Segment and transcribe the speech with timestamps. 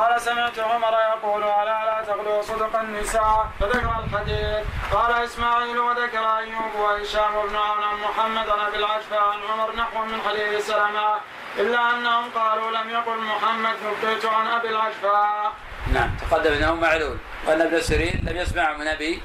[0.00, 4.66] قال سمعت عمر يقول ألا لا تغلو صدق النساء؟ فذكر الحديث.
[4.92, 10.04] قال إسماعيل وذكر أيوب وهشام بن عون عن محمد عن أبي العشفى عن عمر نحو
[10.04, 11.14] من حديث سلمة
[11.58, 15.50] إلا أنهم قالوا لم يقل محمد نبئت عن أبي العشفى.
[15.92, 17.18] نعم تقدم إنه معلول.
[17.46, 19.22] وأن ابن سيرين لم يسمع من أبي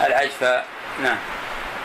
[0.00, 0.62] العجفى
[1.02, 1.18] نعم.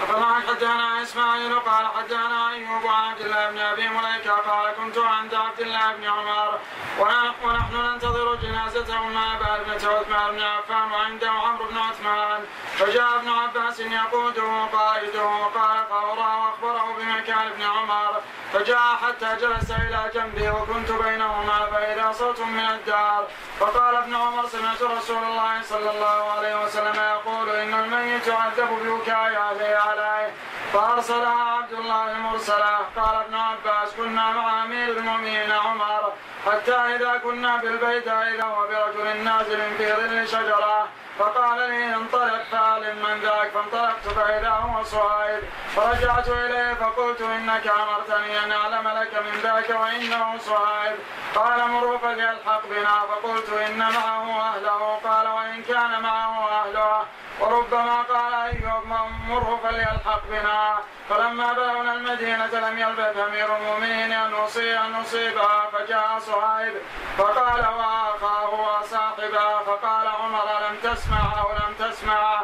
[0.02, 5.34] فطبعا حدثنا إسماعيل قال حدثنا أيوب عن عبد الله بن أبي مليكة قال كنت عند
[5.34, 6.59] عبد الله بن عمر.
[6.99, 12.45] ونحن ننتظر جنازته مع أبا ابنه عثمان بن عفان وعنده عمرو بن عثمان.
[12.77, 18.21] فجاء ابن عباس يقوده قائده قال فوراه وأخبره بمكان ابن عمر.
[18.54, 23.27] فجاء حتى جلس إلى جنبي وكنت بينهما فإذا صوت من الدار.
[23.59, 29.21] فقال ابن عمر سمعت رسول الله صلى الله عليه وسلم يقول إن الميت يعذب ببكاء
[29.21, 30.31] اهله عليه
[30.73, 32.77] فارسلها عبد الله مرسلا.
[32.98, 36.13] قال ابن عباس كنا مع أمير المؤمنين عمر.
[36.45, 40.88] حتى إذا كنا بالبيت إذا هو برجل نازل في ظل شجرة.
[41.20, 43.52] فقال لي انطلق فأعلم من ذاك.
[43.54, 45.43] فانطلقت فإذا هو صهيب
[45.76, 50.96] فرجعت إليه فقلت إنك أمرتني أن أعلم لك من ذاك وإنه صهيب
[51.35, 52.99] قال مروا فليلحق بنا.
[53.10, 54.99] فقلت إن معه أهله.
[55.04, 57.05] قال وإن كان معه أهله.
[57.41, 58.85] وربما قال ايوب
[59.29, 60.79] مره فليلحق بنا.
[61.09, 66.73] فلما بلغنا المدينة لم يلبث أمير المؤمنين أن نصيب أن نصيبها فجاء صهيب
[67.17, 72.41] فقال وأخاه وصاحبه فقال عمر لم تسمع أو لم تسمع؟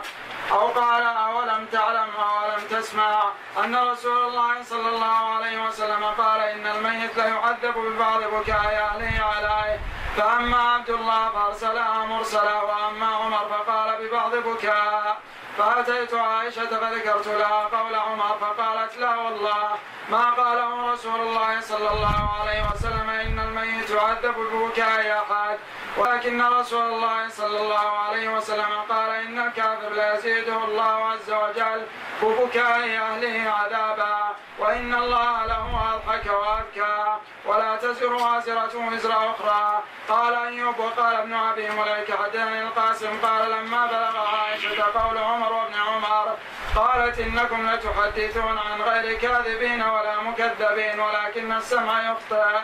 [0.52, 3.24] أو قال أولم تعلم أولم تسمع؟
[3.64, 9.80] أن رسول الله صلى الله عليه وسلم قال إن الميت ليعذب ببعض بكاء أهله عليه.
[10.18, 15.18] فأما عبد الله فأرسلها مرسلا وأما عمر فقال ببعض بكاء.
[15.58, 19.70] فأتيت عائشة فذكرت لها قول عمر فقالت لا والله
[20.10, 25.58] ما قاله رسول الله صلى الله عليه وسلم إن الميت يعذب ببكاء أحد.
[25.98, 31.82] ولكن رسول الله صلى الله عليه وسلم قال إن الكافر ليزيده الله عز وجل.
[32.22, 37.16] ببكاء أهله عذابا وإن الله له أضحك وأبكى.
[37.46, 39.84] ولا تزر وازرة وزر أخرى.
[40.10, 45.74] قال أيوب وقال ابن أبي مليكة حدثني القاسم قال لما بلغ عائشة قول عمر وابن
[45.74, 46.36] عمر
[46.76, 52.60] قالت إنكم لتحدثون عن غير كاذبين ولا مكذبين ولكن السمع يخطئ.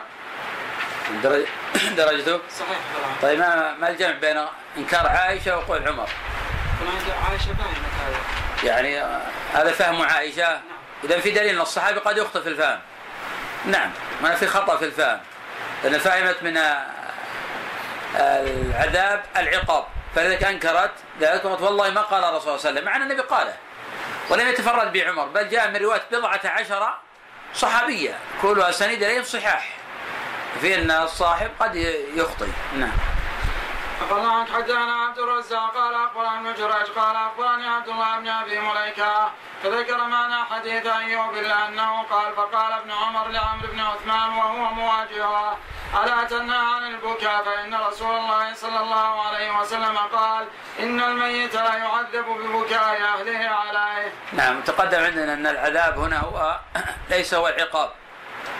[1.97, 2.79] درجته؟ صحيح
[3.21, 4.45] طيب ما ما الجمع بين
[4.77, 6.09] إنكار عائشة وقول عمر؟
[7.29, 8.99] عائشة فهمت هذا يعني
[9.53, 10.49] هذا فهم عائشة.
[10.49, 10.61] نعم.
[11.03, 12.79] اذا في دليل أن الصحابي قد يخطئ في الفهم.
[13.65, 13.91] نعم
[14.21, 15.19] ما في خطأ في الفهم.
[15.83, 16.57] لأن فهمت من
[18.15, 19.85] العذاب العقاب.
[20.15, 23.53] فلذلك أنكرت ذلك والله ما قال الرسول صلى الله عليه وسلم مع أن النبي قاله.
[24.29, 26.93] ولم يتفرد بعمر بل جاء من رواية بضعة عشر
[27.55, 28.17] صحابية.
[28.41, 29.69] كلها سنيد إليهم صحاح.
[30.61, 31.75] في أن الصاحب قد
[32.15, 32.47] يخطئ.
[32.75, 32.97] نعم.
[34.43, 39.31] عنك حدثنا عبد الرزاق قال اخبرنا ابن جريج قال اخبرني عبد الله بن أبي مليكة.
[39.63, 45.57] فذكر معنا حديث ايوب الا انه قال فقال ابن عمر لعمرو بن عثمان وهو مواجهه
[46.03, 50.47] ألا تنهى عن البكاء؟ فإن رسول الله صلى الله عليه وسلم قال
[50.79, 54.13] إن الميت لا يعذب ببكاء أهله عليه.
[54.33, 56.59] نعم تقدم عندنا أن العذاب هنا هو
[57.11, 57.91] ليس هو العقاب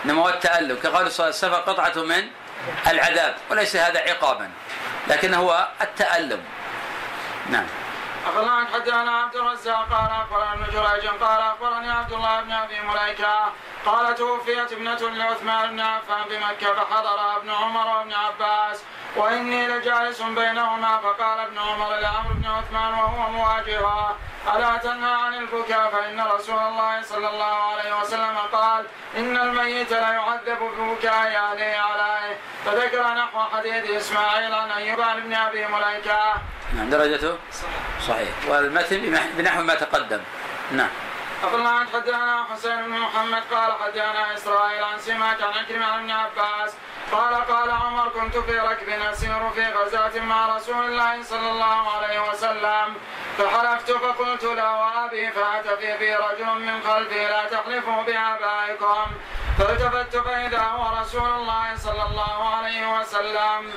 [0.06, 2.43] إنما هو التالم كقول صلى الله عليه وسلم قطعة من
[2.88, 4.52] العذاب وليس هذا عقابا
[5.08, 6.44] لكن هو التألم.
[7.50, 7.66] نعم.
[8.28, 13.52] أخبرنا حدثنا عبد الرزاق قال أخبرنا ابن جريج قال أخبرني عبد الله بن أبي مليكة.
[13.86, 18.84] قال توفيت ابنة لعثمان بن عفان بمكة فحضر ابن عمر وابن عباس.
[19.16, 24.16] وإني لجالس بينهما فقال ابن عمر لعمرو بن عثمان وهو مواجهها
[24.56, 28.86] ألا تنهى عن البكاء؟ فإن رسول الله صلى الله عليه وسلم قال
[29.18, 32.38] إن الميت لا يعذب ببكاء أهله عليه.
[32.66, 36.34] فذكر نحو حديث إسماعيل عن أيوب عن ابن أبي مليكة.
[36.74, 38.08] نعم درجته؟ صحيح.
[38.08, 40.22] صحيح والمتن بنحو ما تقدم.
[40.72, 40.90] نعم.
[41.44, 46.12] أقول عن حدثنا حسين بن محمد قال حدثنا إسرائيل عن سماك عن عكرمة عن ابن
[46.12, 46.74] عباس
[47.12, 52.30] قال قال عمر كنت في ركب أسير في غزاة مع رسول الله صلى الله عليه
[52.30, 52.96] وسلم
[53.38, 59.06] فحلفت فقلت له وأبي فأتفي بي رجل من خلفي لا تحلفوا بآبائكم.
[59.58, 63.72] فالتفت فإذا هو رسول الله صلى الله عليه وسلم.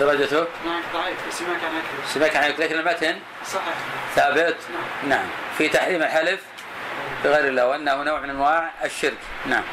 [0.00, 1.18] درجته؟ نعم ضعيف.
[1.30, 3.74] سماك عن سماك عن لكن المتن؟ صحيح.
[4.14, 5.26] ثابت؟ نعم, نعم.
[5.58, 6.40] في تحريم الحلف؟
[7.24, 7.66] بغير الله.
[7.66, 9.18] وأنه نوع من أنواع الشرك.
[9.46, 9.64] نعم.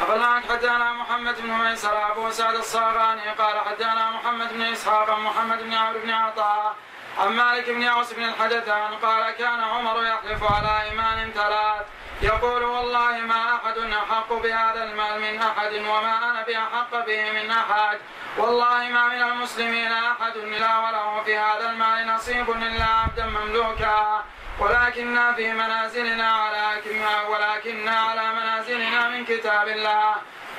[0.00, 5.72] أخبرنا حدثنا محمد بن ميسر أبو سعد الصاغاني قال حدثنا محمد بن إسحاق محمد بن
[5.72, 6.74] عمرو بن عطاء
[7.18, 11.86] عن مالك بن أوس بن الحدثان قال كان عمر يحلف على إيمان ثلاث.
[12.22, 17.98] يقول والله ما أحد أحق بهذا المال من أحد وما أنا بأحق به من أحد.
[18.36, 24.24] والله ما من المسلمين أحد إلا وله في هذا المال نصيب إلا عبدا مملوكا.
[24.58, 26.82] ولكننا في منازلنا على
[27.28, 30.14] ولكننا على منازلنا من كتاب الله.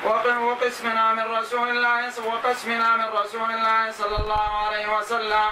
[0.06, 5.52] وقسمنا من رسول الله وقسمنا من رسول الله صلى الله عليه وسلم.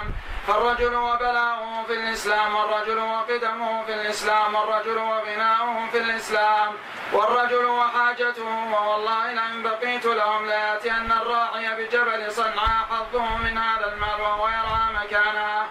[0.50, 6.72] فالرجل وبلاؤه في الإسلام والرجل وقدمه في الإسلام والرجل وغناؤه في الإسلام
[7.12, 14.48] والرجل وحاجته ووالله لئن بقيت لهم ليأتين الراعي بجبل صنعاء حظه من هذا المال وهو
[14.48, 15.66] يرعى مكانه.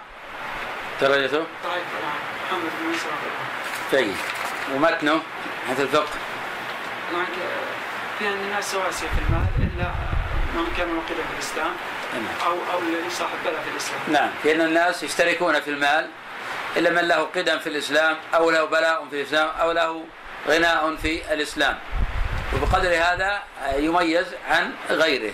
[1.00, 1.84] درجته؟ طيب
[2.46, 2.92] محمد بن
[3.92, 4.16] جيد
[4.74, 5.20] ومتنه
[5.68, 6.06] حيث الفقه؟
[8.18, 9.90] في أن الناس سواسية في المال إلا
[10.54, 11.72] من كان موقدا في الإسلام
[12.14, 12.26] نعم.
[12.46, 12.80] أو أو
[13.10, 14.00] صاحب بلد في الإسلام.
[14.08, 14.30] نعم.
[14.42, 16.08] في أن الناس يشتركون في المال
[16.76, 20.04] إلا من له قدم في الإسلام أو له بلاء في الإسلام أو له
[20.48, 21.78] غناء في الإسلام.
[22.54, 23.42] وبقدر هذا
[23.76, 25.32] يميز عن غيره.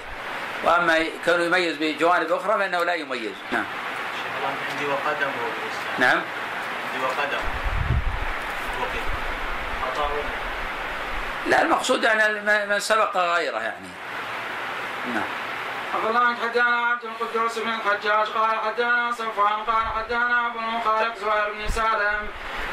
[0.64, 3.32] وأما كونه يميز بجوانب أخرى فإنه لا يميز.
[3.52, 3.64] نعم.
[4.72, 5.30] عندي وقدم
[5.98, 6.20] نعم.
[6.92, 7.40] عندي وقدم.
[11.46, 13.88] لا المقصود يعني من سبق غيره يعني.
[15.14, 15.45] نعم.
[15.94, 21.68] الله حدانا عبد القدوس بن الحجاج قال حدانا صفوان قال حدانا ابو المخالق زهير بن
[21.68, 22.28] سالم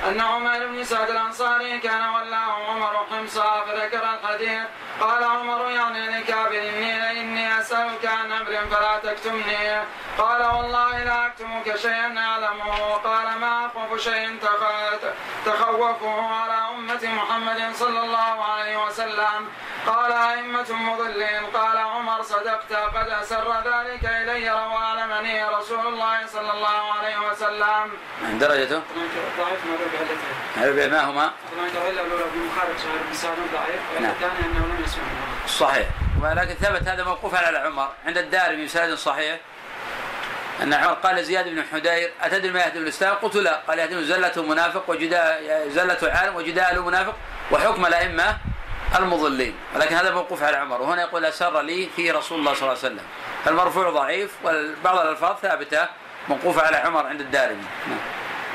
[0.08, 4.64] أن عمر بن سعد الأنصاري كان ولاه عمر حمصا فذكر الحديث
[5.00, 9.82] قال عمر يعني لكابر إني اني أسألك عن أمر فلا تكتمني.
[10.18, 12.92] قال والله لا أكتمك شيئا أعلمه.
[12.92, 14.40] وقال ما اخوف شيء
[15.46, 19.50] تخوفه على أمة محمد صلى الله عليه وسلم.
[19.88, 26.94] قال أئمة مضلين قال عمر صدقت قد أسر ذلك إلي واعلمني رسول الله صلى الله
[26.94, 27.92] عليه وسلم.
[28.40, 28.82] درجته؟
[29.38, 31.32] ضعيف ما ما هما؟
[34.00, 34.12] لم
[35.48, 35.88] صحيح
[36.22, 39.40] ولكن ثبت هذا موقوفا على عمر عند الدارمي بسند صحيح
[40.64, 44.44] أن عمر قال لزياد بن حدير أتدري ما يهدم الإسلام؟ قلت لا قال يهدم زلة
[44.44, 47.16] منافق وجداء زلة عالم وجداء منافق
[47.52, 48.38] وحكم الأئمة
[49.00, 49.56] المضلين.
[49.76, 50.82] ولكن هذا موقوف على عمر.
[50.82, 53.06] وهنا يقول أسر لي فيه رسول الله صلى الله عليه وسلم.
[53.46, 55.88] فالمرفوع ضعيف وبعض الألفاظ ثابتة
[56.30, 57.64] موقوفة على عمر عند الدارمي.
[57.88, 58.00] نعم.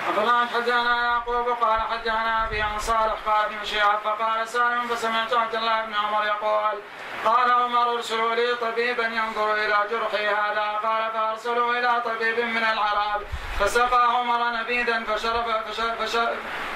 [0.08, 5.55] أخبرنا حدثنا يعقوب قال حدثنا أبي عن صالح قال بن شهاب فقال سالم فسمعت عبد
[5.55, 6.81] الله بن عمر يقول
[7.25, 13.22] قال عمر ارسلوا لي طبيبا ينظر إلى جرحي هذا قال فأرسلوا إلى طبيب من العرب
[13.60, 15.44] فسقى عمر نبيذا فشرب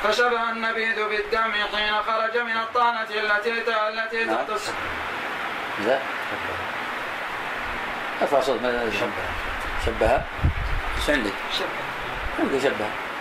[0.05, 3.51] فشبه النبيذ بالدم حين خرج من الطعنة التي
[3.89, 4.25] التي.
[4.25, 4.71] تختص
[5.87, 5.99] لا.
[8.23, 9.11] ارفع صوت شبه.
[9.87, 10.23] شبه.
[10.97, 11.67] إيش عندك؟ شبه.
[12.39, 13.12] عندي شبه.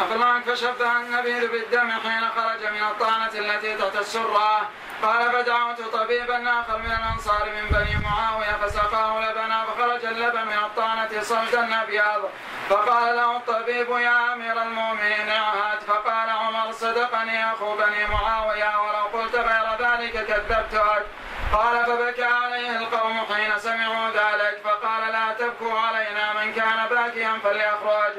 [0.00, 4.68] أخلاق فشبه النبيذ بالدم حين خرج من الطعنة التي تحت السرة.
[5.02, 11.22] قال فدعوت طبيبا آخر من الأنصار من بني معاوية فسقاه لبنا فخرج اللبن من الطعنة
[11.22, 12.30] صلدا أبيض.
[12.68, 15.80] فقال له الطبيب يا أمير المؤمنين اعهد.
[15.86, 21.06] فقال عمر صدقني أخو بني معاوية ولو قلت غير ذلك كذبتك
[21.52, 24.60] قال فبكى عليه القوم حين سمعوا ذلك.
[24.64, 28.14] فقال لا تبكوا علينا من كان باكيا فليخرج.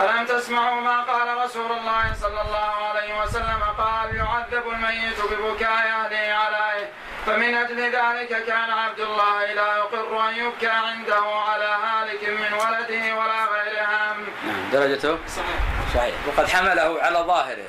[0.00, 6.34] ألم تسمعوا ما قال رسول الله صلى الله عليه وسلم؟ قال يعذب الميت ببكاء أهله
[6.34, 6.90] عليه
[7.26, 13.16] فمن أجل ذلك كان عبد الله لا يقر أن يبكى عنده على هالك من ولده
[13.16, 15.94] ولا غيرهم نعم درجته؟ صحيح.
[15.94, 17.66] صحيح وقد حمله على ظاهره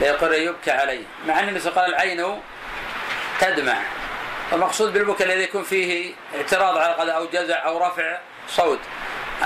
[0.00, 2.40] لا يقر أن يبكى عليه مع أن النبي قال العين
[3.40, 3.76] تدمع.
[4.52, 8.80] المقصود بالبكاء الذي يكون فيه اعتراض على القضاء أو جزع أو رفع صوت.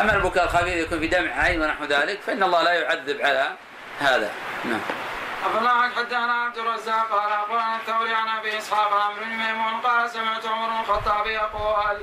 [0.00, 3.52] أما البكاء الخفيف يكون في دمع عين ونحو ذلك فإن الله لا يعذب على
[4.00, 4.30] هذا.
[4.64, 4.80] نعم.
[5.46, 10.46] أخبرنا حدثنا عبد الرزاق قال أخبرنا الثوري عن أبي إسحاق عمرو بن ميمون قال سمعت
[10.46, 11.96] عمر بن الخطاب يقول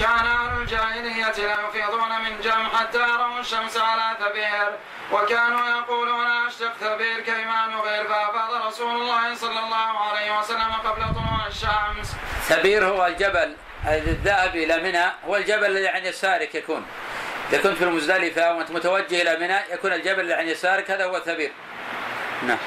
[0.00, 4.70] كان أهل الجاهلية لا يفيضون من جم حتى يروا الشمس على ثبير
[5.12, 11.46] وكانوا يقولون أشتق ثبير كيما نغير فأفاض رسول الله صلى الله عليه وسلم قبل طلوع
[11.46, 12.16] الشمس.
[12.48, 16.86] ثبير هو الجبل الذهب إلى منى هو الجبل الذي عن يسارك يكون.
[17.52, 21.20] إذا كنت في المزدلفة وأنت متوجه إلى منى يكون الجبل اللي عن يسارك هذا هو
[21.20, 21.52] ثبير
[22.42, 22.58] نعم.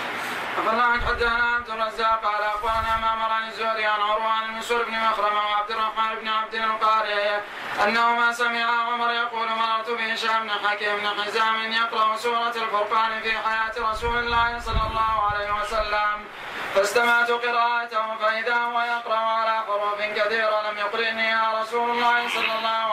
[0.57, 5.49] أخبرنا حدثنا عبد الرزاق قال أخبرنا ما عن الزهري عن عروة عن المسور بن مخرمة
[5.49, 7.41] وعبد الرحمن بن عبد القاري
[7.83, 13.91] أنهما سمع عمر يقول مررت بهشام بن حكيم بن حزام يقرأ سورة الفرقان في حياة
[13.91, 16.25] رسول الله صلى الله عليه وسلم
[16.75, 22.90] فاستمعت قراءته فإذا هو يقرأ على حروف كثيرة لم يقرئني رسول الله صلى الله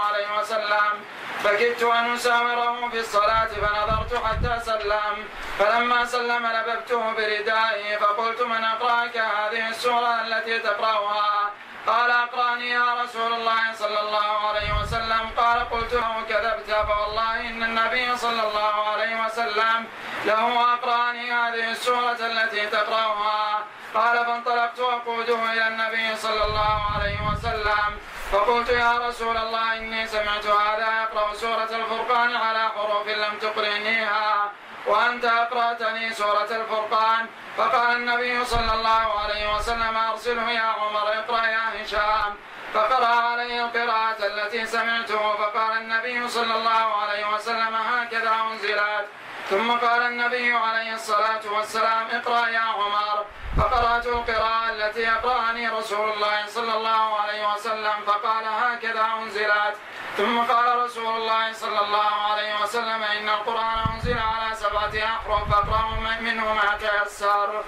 [1.45, 5.29] فكدت أن أسامره في الصلاة فنظرت حتى سلم.
[5.59, 11.51] فلما سلم لببته بردائي فقلت من أقرأك هذه السورة التي تقرأها؟
[11.87, 15.31] قال أقرأني يا رسول الله صلى الله عليه وسلم.
[15.37, 19.87] قال قلت له كذبت فوالله إن النبي صلى الله عليه وسلم
[20.25, 23.65] له أقرأني هذه السورة التي تقرأها.
[23.95, 27.91] قال فانطلقت أقوده إلى النبي صلى الله عليه وسلم.
[28.33, 34.53] فقلت يا رسول الله إني سمعت هذا يقرأ سورة الفرقان على حروف لم تقرئنيها
[34.87, 41.83] وأنت أقرأتني سورة الفرقان فقال النبي صلى الله عليه وسلم أرسله يا عمر اقرأ يا
[41.83, 42.35] هشام.
[42.75, 49.07] فقرأ عليه القراءة التي سمعته فقال النبي صلى الله عليه وسلم هكذا أنزلت.
[49.51, 53.25] ثم قال النبي عليه الصلاة والسلام اقرأ يا عمر.
[53.59, 59.75] فقرأت القراءة التي يقرأني رسول الله صلى الله عليه وسلم فقال هكذا أنزلت.
[60.17, 65.97] ثم قال رسول الله صلى الله عليه وسلم إن القرآن أنزل على سبعة أحرف فاقرأوا
[66.21, 67.65] منه ما تيسر.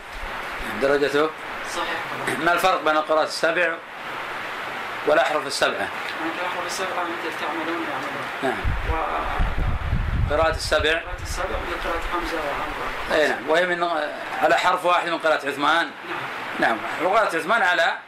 [0.83, 1.31] درجته
[1.75, 2.39] صحيح.
[2.39, 3.75] ما الفرق بين القراءات السبع
[5.07, 8.59] والأحرف السبعة؟ يعني كأحرف السبعة مثل تعملون يعملون نعم.
[8.91, 9.23] وقراءة
[10.31, 12.90] قراءة السبع؟ السبع مثل قراءة حمزة وعمرو.
[13.13, 13.49] أي نعم.
[13.49, 13.89] وهي من
[14.43, 15.91] على حرف واحد من قراءة عثمان.
[16.59, 16.77] نعم.
[17.03, 17.99] وقراءة عثمان على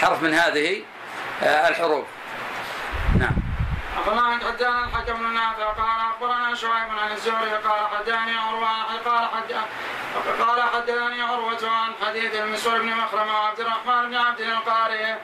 [0.00, 0.82] حرف من هذه
[1.42, 2.04] آه، الحروف.
[3.18, 3.36] نعم.
[3.98, 8.68] أخبرنا عن حدان الحكم بن نافع قال أخبرنا شعيب عن الزهري قال حداني عروة
[9.04, 9.54] قال حد
[10.40, 15.16] قال حداني عروة عن حديث المسور بن مخرمة وعبد الرحمن بن عبد القاري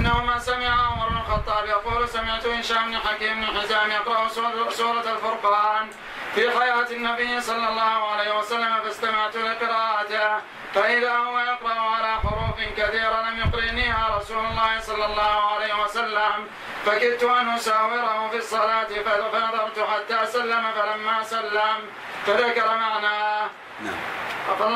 [0.00, 4.28] أنهما سمع عمر بن الخطاب يقول سمعت هشام بن حكيم بن حزام يقرأ
[4.70, 5.88] سورة الفرقان
[6.34, 10.40] في حياة النبي صلى الله عليه وسلم فاستمعت لقراءته
[10.74, 16.46] فإذا هو يقرأ على حروف كثيرة لم يقرنيها رسول الله صلى الله عليه وسلم
[16.86, 21.78] فكدت أن أساوره في الصلاة فنظرت حتى سلم فلما سلم
[22.26, 23.50] فذكر معناه.
[23.84, 23.94] نعم.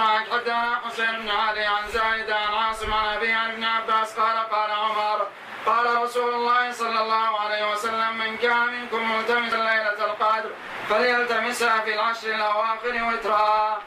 [0.00, 4.36] عن حدثنا حسين بن علي عن زايد عن عاصم عن أبي عن ابن عباس قال
[4.50, 5.26] قال عمر
[5.66, 10.50] قال رسول الله صلى الله عليه وسلم من كان منكم ملتمسا ليلة القدر
[10.88, 13.78] فليلتمسها في العشر الأواخر وترا.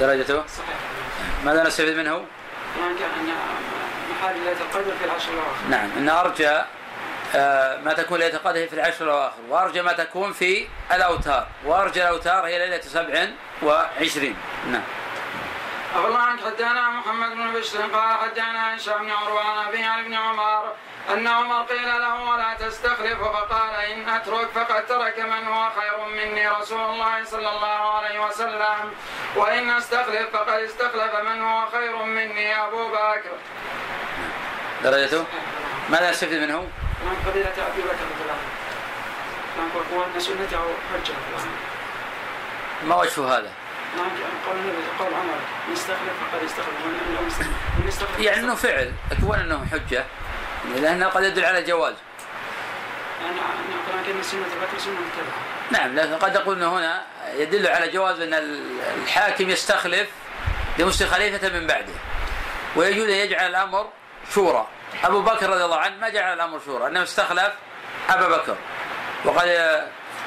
[0.00, 0.76] درجته؟ صحيح.
[1.44, 2.26] ماذا نستفيد منه؟
[2.80, 3.34] يعني كان
[4.10, 5.66] محل ليلة القدر في العشر الأواخر.
[5.70, 6.62] نعم إن أرجى
[7.84, 9.36] ما تكون ليلة القدر في العشر الأواخر.
[9.48, 11.46] وأرجى ما تكون في الأوتار.
[11.64, 13.26] وأرجى الأوتار هي ليلة سبع
[13.62, 14.36] وعشرين.
[14.66, 14.82] نعم.
[15.94, 17.78] أخبرنا عن حدانا محمد بن بشر.
[17.78, 20.72] قال حدانا هشام بن عروة عن أبي عن ابن عمر
[21.12, 26.48] أن عمر قيل له ولا تستخلف فقال إن أترك فقد ترك من هو خير مني
[26.48, 28.92] رسول الله صلى الله عليه وسلم.
[29.36, 33.30] وإن أستخلف فقد استخلف من هو خير مني أبو بكر.
[34.84, 35.24] درجته؟
[35.88, 36.68] ماذا نستفيد منه؟
[37.04, 38.38] من قبيلة أبي بكر رضي الله
[39.58, 40.58] عنه وأن سنته
[40.92, 41.14] حجة.
[42.86, 43.52] ما وجه هذا؟
[44.46, 44.58] قول
[44.98, 45.38] قول عمر.
[45.68, 46.68] من استخلف فقد استخلف.
[47.78, 48.92] من استخلف يعني إنه فعل.
[49.12, 50.04] اكون إنه حجة.
[50.76, 51.62] لأنه قد يدل على
[54.52, 55.40] البكر متبعة
[55.70, 57.02] نعم لكن قد يقول إنه هنا
[57.36, 58.34] يدل على جواز إن
[59.02, 60.08] الحاكم يستخلف
[60.78, 61.92] لمسلم خليفه من بعده.
[62.76, 63.90] ويجوز أن يجعل الأمر
[64.34, 64.66] شورى.
[65.04, 67.52] أبو بكر رضي الله عنه ما جعل الأمر شورى أنه استخلف
[68.10, 68.56] أبا بكر
[69.24, 69.48] وقد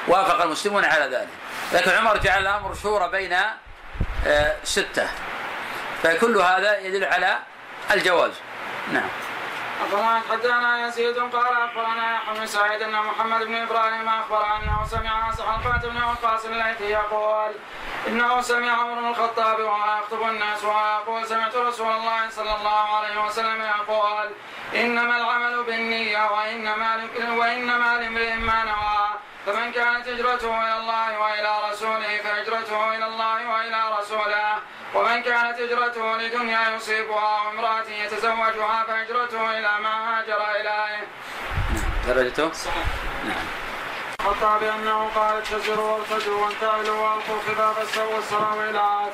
[0.08, 1.28] وافق المسلمون على ذلك.
[1.72, 3.36] لكن عمر جعل الأمر شورى بين
[4.26, 5.08] آه، ستة.
[6.02, 7.38] فكل هذا يدل على
[7.90, 8.32] الجواز.
[8.92, 9.08] نعم.
[9.82, 15.30] أخبرنا حدثنا يزيد قال أخبرنا يحيى بن سعيد أن محمد بن إبراهيم أخبر أنه سمع
[15.32, 17.52] حلقة بن وقاص الليثي يقول
[18.08, 22.96] إنه سمع عمر بن الخطاب وهو يخطب الناس وهو يقول سمعت رسول الله صلى الله
[22.96, 24.30] عليه وسلم يقول
[24.74, 29.08] إنما العمل بالنية وإنما وإنما لامرئ ما نوى.
[29.46, 34.58] فمن كانت هجرته إلى الله وإلى رسوله فهجرته إلى الله وإلى رسوله.
[34.94, 41.06] ومن كانت هجرته لدنيا يصيبها وامرأة يتزوجها فهجرته إلى ما هاجر إليه.
[42.06, 42.84] درجته صحيح.
[43.24, 43.46] نعم
[44.20, 49.12] حتى بأنه قال اتزروا وارتجوا وانتعلوا وألقوا خفاف السوء والسراويلات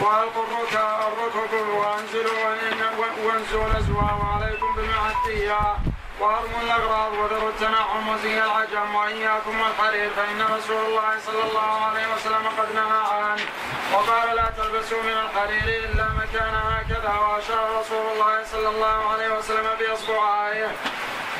[0.00, 5.60] وألقوا الركع الركب وأنزلوا وإن- وانزوا الأزواء وعليكم بالمعدية
[6.20, 12.48] وأرموا الأغراض وذروا التنعم وزي العجم وإياكم والحرير فإن رسول الله صلى الله عليه وسلم
[12.58, 13.42] قد نهى عنه
[13.92, 19.66] وقال لا تلبسوا من الحرير إلا مكان هكذا وأشار رسول الله صلى الله عليه وسلم
[19.78, 20.68] باصبعائه.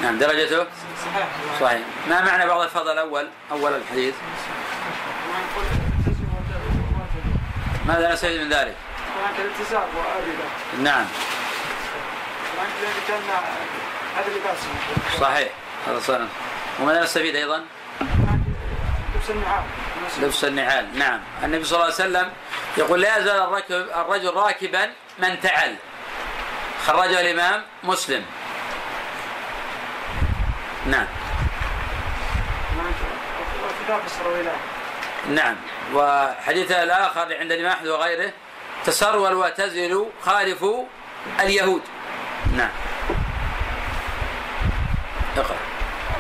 [0.03, 0.67] نعم درجته؟
[1.05, 1.29] صحيح.
[1.61, 1.83] صحيح.
[2.09, 4.15] ما معنى بعض الفضل؟ الأول أول الحديث.
[7.87, 8.77] ماذا نستفيد من ذلك؟
[9.17, 9.89] هناك الالتزام
[10.83, 11.07] نعم.
[12.57, 13.21] هناك كان
[14.21, 14.59] هذا لباس
[15.21, 15.49] صحيح.
[15.89, 16.27] هذا صنع
[16.81, 17.65] وماذا نستفيد أيضا؟
[19.15, 19.63] لبس النعال.
[20.23, 20.99] لبس النعال.
[20.99, 21.21] نعم.
[21.45, 22.33] النبي صلى الله عليه وسلم
[22.77, 25.77] يقول لا يزال الركب الرجل راكبا من تعل.
[26.87, 28.25] خرجه الإمام مسلم.
[30.87, 31.07] نعم.
[35.29, 35.57] نعم.
[35.95, 38.33] وحديث الآخر عند الإمام أحمد وغيره
[38.85, 40.85] تسرول وتزل خالفوا
[41.41, 41.83] اليهود.
[42.57, 42.71] نعم.
[45.41, 45.57] اقرأ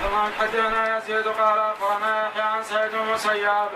[0.05, 3.69] طبعا حدثنا يزيد قال أخبرنا يحيى عن سعيد بن المسيب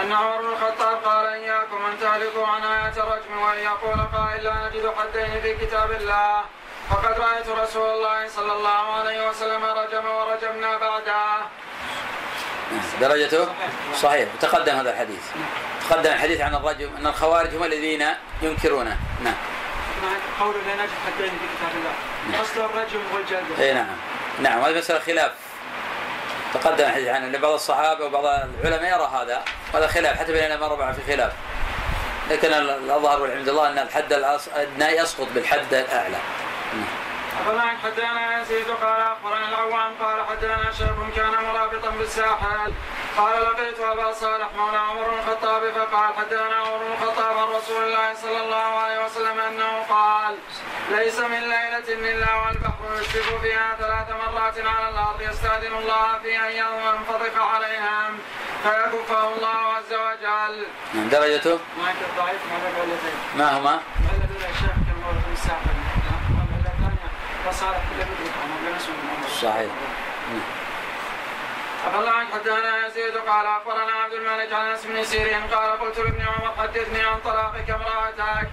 [0.00, 4.54] أن عمر بن الخطاب قال إياكم أن تهلكوا عن ايات الرجم وأن يقول قائل لا
[4.68, 6.42] نجد حدين في كتاب الله.
[6.90, 11.46] فقد رأيت رسول الله صلى الله عليه وسلم رجم ورجمنا بعده.
[13.00, 13.48] درجته؟
[13.94, 14.28] صحيح.
[14.40, 15.24] تقدم هذا الحديث.
[15.88, 18.06] تقدم الحديث عن الرجم أن الخوارج هم الذين
[18.42, 18.96] ينكرونه.
[19.24, 19.34] نعم.
[20.40, 22.42] قول لا نجد حدين في كتاب الله.
[22.42, 23.60] أصل الرجم والجلد.
[23.60, 23.96] إي نعم.
[24.42, 25.32] نعم هذه مسألة خلاف.
[26.54, 29.42] تقدم الحديث عنه إن بعض الصحابة وبعض العلماء يرى هذا.
[29.74, 31.32] هذا خلاف حتى بين الأئمة الأربعة في خلاف.
[32.30, 36.16] لكن الأظهر والعند الله أن الحد الأدنى يسقط بالحد الأعلى.
[37.40, 42.72] أخبرنا حدثنا يزيد قال أخبرنا العوام قال حدثنا شيخ كان مرابطا بالساحل.
[43.16, 47.84] قال لقيت أبا صالح مولى عمر بن الخطاب فقال حدثنا عمر بن الخطاب عن رسول
[47.84, 50.34] الله صلى الله عليه وسلم أنه قال
[50.90, 56.52] ليس من ليلة إلا والبحر يشرف فيها ثلاث مرات على الأرض يستأذن الله في أن
[56.52, 58.18] ينفضح عليهم
[58.62, 60.66] فيكفه الله عز وجل.
[60.94, 62.40] نعم درجته ما ضعيف
[63.36, 65.80] ما ما هما؟ الذي الشيخ كان مرابط بالساحل
[67.46, 68.60] فصالح كله يدرك عنه
[71.80, 75.98] صحيح الله عنك حدثنا يزيد قال أخبرنا عبد الملك عن أنس بن سيرين قال قلت
[75.98, 78.48] لابن عمر حدثني عن طلاقك امرأتك.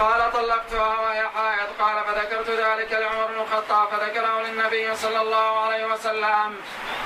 [0.00, 1.68] قال طلقتها وهي حائض.
[1.80, 6.56] قال فذكرت ذلك لعمر بن الخطاب فذكره للنبي صلى الله عليه وسلم.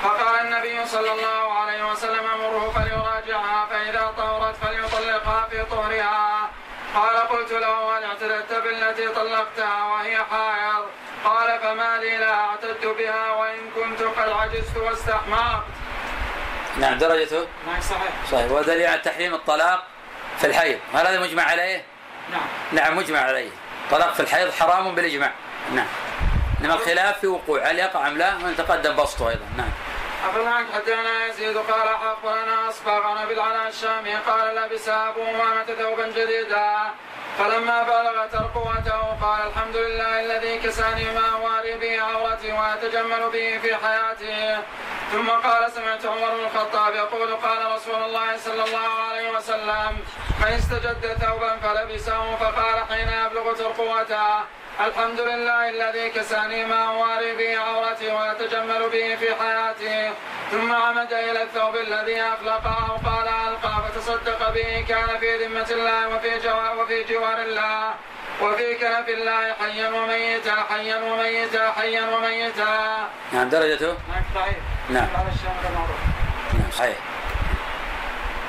[0.03, 6.49] فقال النبي صلى الله عليه وسلم أمره فليراجعها فإذا طهرت فليطلقها في طهرها.
[6.95, 10.85] قال قلت له هل اعتدت بالتي طلقتها وهي حائض؟
[11.27, 15.63] قال فما لي لا اعتدت بها وان كنت قد عجزت واستحمقت.
[16.77, 18.11] نعم درجته نعم صحيح.
[18.31, 19.83] صحيح ودليل على تحريم الطلاق
[20.39, 21.83] في الحيض، هل هذا مجمع عليه؟
[22.31, 22.41] نعم.
[22.71, 23.49] نعم مجمع عليه.
[23.91, 25.31] طلاق في الحيض حرام بالإجماع.
[25.73, 25.87] نعم.
[26.61, 29.69] إنما الخلاف في وقوع هل يقع أم لا؟ ونتقدم بسطه أيضا، نعم.
[30.25, 36.07] أخبرنا حدثنا يزيد قال أخبرنا أصبغ عن أبي العلاء الشامي قال لبس أبو أمامة ثوبا
[36.07, 36.91] جديدا
[37.37, 43.75] فلما بلغ ترقوته قال الحمد لله الذي كساني ما أواري به عورتي وأتجمل به في
[43.75, 44.57] حياتي.
[45.11, 49.97] ثم قال سمعت عمر بن الخطاب يقول قال رسول الله صلى الله عليه وسلم
[50.41, 54.43] من استجد ثوبا فلبسه فقال حين يبلغ ترقوته
[54.87, 60.13] الحمد لله الذي كساني ما أواري به عورتي وأتجمل به في حياتي
[60.51, 66.39] ثم عمد إلى الثوب الذي أخلقه وقال ألقى فتصدق به كان في ذمة الله وفي
[66.39, 67.93] جوار, وفي جوار الله
[68.41, 73.07] وفي كنف الله حيا وميتا حيا وميتا حيا وميتا.
[73.33, 74.76] نعم درجته؟ نعم صحيح.
[74.89, 75.07] نعم.
[76.53, 76.97] نعم صحيح.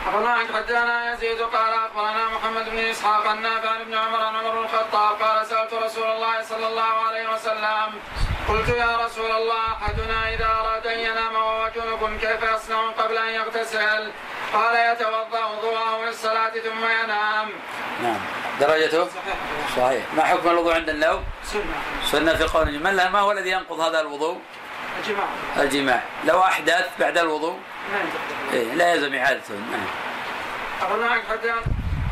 [0.06, 4.64] أخبرنا عن حدثنا يزيد قال أخبرنا محمد بن إسحاق النافع عن ابن عمر عن عمر
[4.64, 8.00] الخطاب قال سألت رسول الله صلى الله عليه وسلم
[8.48, 13.28] قلت يا رسول الله أحدنا إذا أراد أن ينام وهو جنب كيف يصنع قبل أن
[13.28, 14.12] يغتسل؟
[14.52, 17.48] قال يتوضأ وضوءه للصلاة ثم ينام.
[18.02, 18.20] نعم.
[18.60, 19.36] درجته؟ صحيح.
[19.76, 20.04] صحيح.
[20.16, 21.62] ما حكم الوضوء عند النوم؟ سنة.
[22.04, 24.38] سنة في قول من ما هو الذي ينقض هذا الوضوء؟
[25.00, 25.26] الجماع.
[25.56, 26.02] الجماع.
[26.24, 27.58] لو أحدث بعد الوضوء؟
[28.52, 29.86] إيه لا يلزم إعادته نعم
[30.82, 31.22] أخبرنا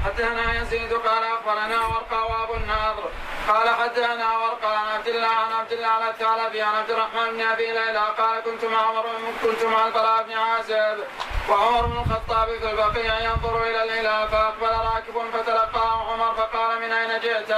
[0.04, 3.04] حدثنا يزيد قال أخبرنا ورقة وأبو النضر.
[3.48, 7.40] قال حدثنا ورقة عن عبد الله عن عبد الله عن الثعلبي عن عبد الرحمن بن
[7.40, 8.06] أبي ليلى.
[8.18, 9.04] قال كنت مع عمر
[9.42, 11.04] كنت مع البراء بن عازب
[11.48, 17.20] وعمر بن الخطاب في البقيع ينظر إلى الهلال فأقبل راكب فتلقاه عمر فقال من أين
[17.20, 17.52] جئت؟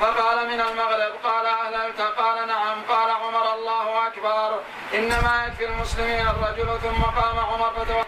[0.00, 1.12] فقال من المغرب.
[1.24, 2.00] قال أهللت.
[2.00, 2.82] قال نعم.
[2.88, 4.60] قال عمر الله أكبر.
[4.94, 8.04] إنما يكفي المسلمين الرجل ثم قام عمر فتوضأ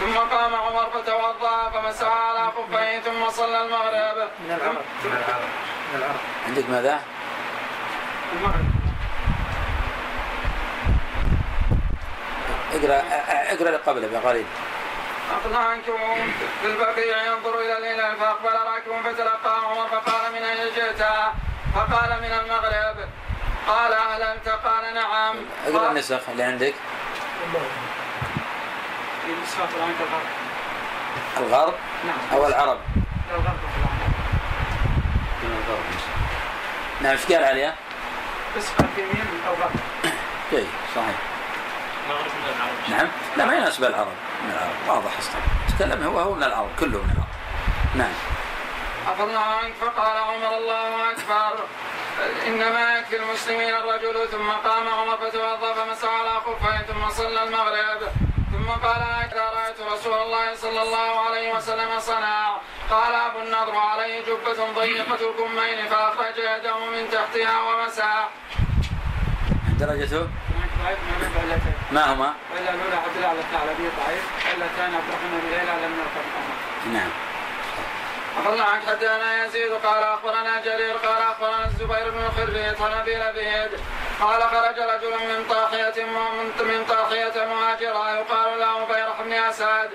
[0.00, 4.28] ثم قام عمر فتوضأ فمسح على خفيه ثم صلى المغرب.
[4.40, 4.84] من العرب.
[5.04, 5.48] من العرب.
[5.92, 6.20] من العرب.
[6.46, 7.00] عندك ماذا؟
[12.74, 13.02] اقرأ
[13.52, 14.46] اقرأ اللي قبله بقليل
[15.32, 15.98] أقنع عنكم
[16.62, 21.02] في البقيع ينظر إلى الهلال فأقبل راكب فتلقى عمر فقال من أين جئت؟
[21.74, 22.96] فقال من المغرب.
[23.68, 25.36] قال أهللت قال نعم.
[25.66, 26.74] اقرأ النسخ اللي عندك.
[29.98, 30.26] كالغرب.
[31.36, 31.74] الغرب؟
[32.06, 32.18] نعم.
[32.32, 32.78] أو العرب؟
[33.30, 33.56] الغرب
[37.00, 37.74] نعم إيش قال عليها؟
[38.56, 39.70] نسخة في يمين أو غرب.
[40.50, 41.18] جيد صحيح.
[42.06, 43.08] المغرب من العرب نعم.
[43.36, 44.06] لا ما يناسب العرب
[44.44, 44.96] من العرب.
[44.96, 45.40] واضح أصلا.
[45.78, 46.68] تكلم هو هو من العرب.
[46.80, 47.28] كله من العرب.
[47.94, 48.12] نعم.
[49.20, 51.64] الله عنك فقال عمر الله أكبر.
[52.46, 58.12] إنما يكفي المسلمين الرجل ثم قام عمر فتوضأ فمسح على خفيه ثم صلى المغرب.
[58.56, 62.56] ثم قال هكذا رأيت رسول الله صلى الله عليه وسلم صنع.
[62.90, 68.28] قال أبو النضر عليه جبة ضيقة الكمين فأخرج يده من تحتها ومسح
[69.80, 70.28] درجته؟
[70.86, 75.86] علتين ما هما؟ الا الاولى عبد الله الثعلبي ضعيف الا الثاني عبد الرحمن بن ليلى
[75.86, 76.22] لم يرفع
[76.92, 77.10] نعم.
[78.36, 83.80] أخبرنا عن حدثنا يزيد قال أخبرنا جرير قال أخبرنا الزبير بن الخريط عن أبي لبيد.
[84.20, 86.04] قال خرج رجل من طاحية
[86.60, 89.90] من طاحية مهاجرة يقال له بيرح بن أسد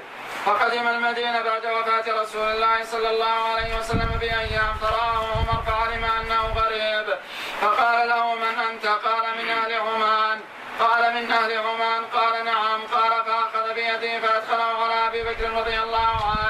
[0.46, 6.54] فقدم المدينة بعد وفاة رسول الله صلى الله عليه وسلم بأيام فرآه عمر فعلم أنه
[6.56, 7.16] غريب.
[7.62, 10.40] فقال له من أنت؟ قال من أهل عمان.
[10.80, 12.06] قال من أهل عمان.
[12.06, 12.82] قال نعم.
[12.94, 16.41] قال فأخذ بيده فأدخله على أبي بكر رضي الله عنه.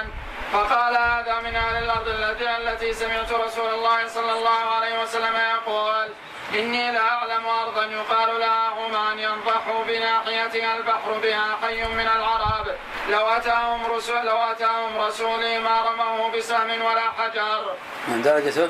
[0.53, 6.09] فقال هذا من أهل الأرض التي التي سمعت رسول الله صلى الله عليه وسلم يقول
[6.53, 12.67] إني لاعلم أرضا يقال لها عمان ينضح بناحيتها البحر بها حي من العرب.
[13.09, 17.75] لو أتاهم رسول لو أتاهم رسولي ما رموه بسهم ولا حجر.
[18.07, 18.69] من درجته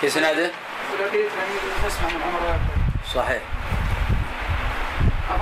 [0.00, 0.50] في سناده.
[3.14, 3.42] صحيح.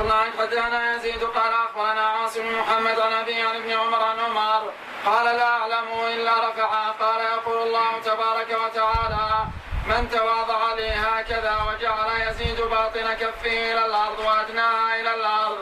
[0.09, 4.73] عن حدثنا يزيد قال أخبرنا عاصم محمد عن أبي عن ابن عمر عن عمر
[5.07, 9.45] قال لا أعلمه إلا رفعه قال يقول الله تبارك وتعالى
[9.87, 15.59] من تواضع لي هكذا وجعل يزيد باطن كفه إلى الأرض وأدناها إلى الأرض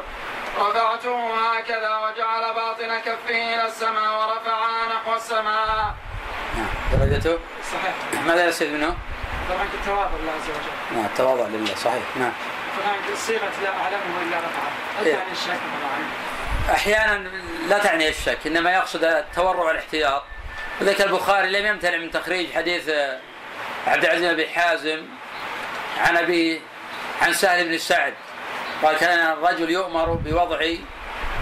[0.59, 5.95] رفعته هكذا وجعل باطن كفه إلى السماء ورفعها نحو السماء.
[6.93, 7.39] درجته؟
[7.73, 8.23] صحيح.
[8.27, 8.97] ماذا يستفيد منه؟
[9.51, 10.97] طبعا التواضع لله عز وجل.
[10.97, 12.33] نعم التواضع لله صحيح نعم.
[12.79, 15.15] فهناك صيغة لا أعلمه إلا رفعه إيه.
[15.15, 17.29] الثاني الشك طبعا أحيانا
[17.69, 20.23] لا تعني الشك إنما يقصد التورع والاحتياط.
[20.81, 23.19] وذلك البخاري لم يمتنع من تخريج حديث آه،
[23.87, 25.07] عبد العزيز بن أبي حازم
[26.01, 26.63] عن أبي
[27.23, 28.15] عن سهل بن سعد.
[28.83, 30.63] قال كان الرجل يؤمر بوضع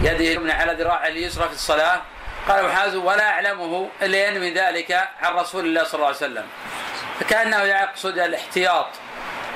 [0.01, 2.03] يده اليمنى على ذراعه اليسرى في الصلاة.
[2.49, 6.47] قال ابو حازم ولا أعلمه إلا ينوي ذلك عن رسول الله صلى الله عليه وسلم.
[7.21, 8.89] فكأنه يقصد الاحتياط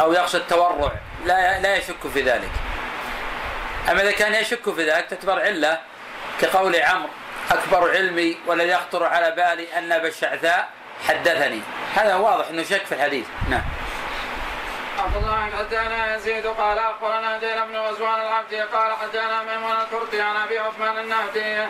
[0.00, 0.92] أو يقصد التورع.
[1.24, 2.50] لا لا يشك في ذلك.
[3.90, 5.80] أما إذا كان يشك في ذلك تعتبر علة.
[6.40, 7.08] كقول عمرو
[7.50, 10.68] أكبر علمي والذي يخطر على بالي أن أبا الشعثاء
[11.08, 11.60] حدثني.
[11.94, 13.26] هذا واضح أنه شك في الحديث.
[13.48, 13.62] نعم.
[14.98, 20.22] عبد الله بن حدانا يزيد قال أخبرنا جيل بن غزوان العبدي قال حدانا ميمون الكردي
[20.22, 21.66] عن أبي عثمان النهدي.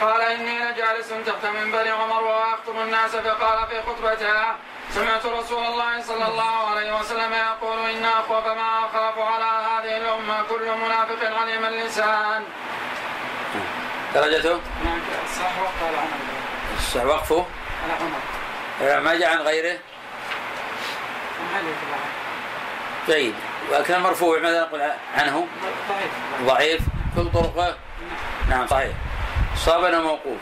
[0.00, 4.42] قال إني لجالس تحت منبر عمر وأخطب الناس فقال في خطبته
[4.94, 10.42] سمعت رسول الله صلى الله عليه وسلم يقول إن أخوف ما أخاف على هذه الأمة
[10.42, 12.44] كل منافق عليم اللسان.
[14.14, 16.18] درجته؟ هناك الصح وقال عمر.
[16.78, 17.46] الصح وقفه؟
[17.84, 17.92] على
[18.92, 19.00] عمر.
[19.00, 19.78] ما جاء عن غيره؟
[23.06, 23.34] جيد.
[23.72, 24.82] وكان مرفوع ماذا نقول
[25.16, 25.46] عنه؟
[25.90, 26.10] ضعيف.
[26.42, 26.80] ضعيف.
[27.16, 27.76] كل طرقه؟
[28.50, 28.66] نعم.
[28.66, 28.92] صحيح.
[29.56, 30.40] صابنا موقوف.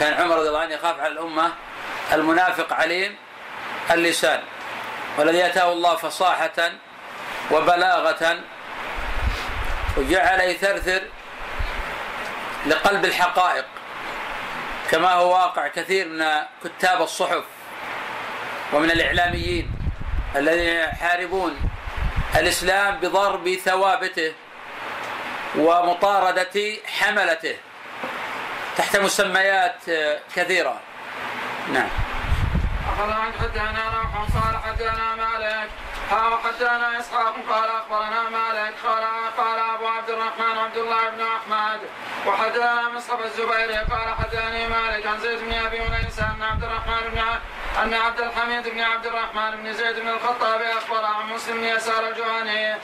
[0.00, 1.52] كان عمر رضي الله عنه يخاف على الأمة.
[2.12, 3.23] المنافق عليم.
[3.90, 4.40] اللسان
[5.18, 6.70] والذي أتاه الله فصاحة
[7.50, 8.40] وبلاغة
[9.96, 11.02] وجعل يثرثر
[12.66, 13.64] لقلب الحقائق
[14.90, 16.24] كما هو واقع كثير من
[16.64, 17.44] كتاب الصحف
[18.72, 19.70] ومن الإعلاميين
[20.36, 21.60] الذين يحاربون
[22.36, 24.32] الإسلام بضرب ثوابته
[25.56, 27.56] ومطاردة حملته
[28.76, 29.76] تحت مسميات
[30.36, 30.80] كثيرة.
[31.72, 31.88] نعم.
[32.92, 35.70] أخذ عن حدانا روح قال حدانا مالك.
[36.10, 38.74] ها حدانا إسحاق قال أخبرنا مالك.
[38.84, 39.04] قال
[39.38, 41.80] قال أبو عبد الرحمن عبد الله بن أحمد.
[42.26, 47.18] وحدانا مصعب الزبيري قال حداني مالك عن زيد بن أبي أنيس أن عبد الرحمن بن
[47.82, 52.08] أن عبد الحميد بن عبد الرحمن بن زيد بن الخطاب أخبر عن مسلم بن يسار
[52.08, 52.74] الجهني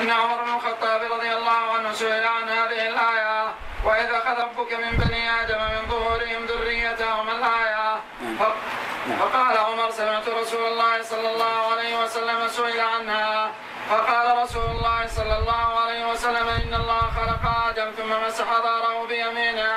[0.00, 3.54] أن عمر بن الخطاب رضي الله عنه سئل عن هذه الآية.
[3.84, 7.96] وإذ أخذ ربك من بني آدم من ظهورهم ذريتهم الآية
[8.38, 8.58] ف-
[9.20, 13.50] فقال عمر سمعت رسول الله صلى الله عليه وسلم سئل عنها.
[13.90, 19.72] فقال رسول الله صلى الله عليه وسلم إن الله خلق آدم ثم مسح ظهره بيمينه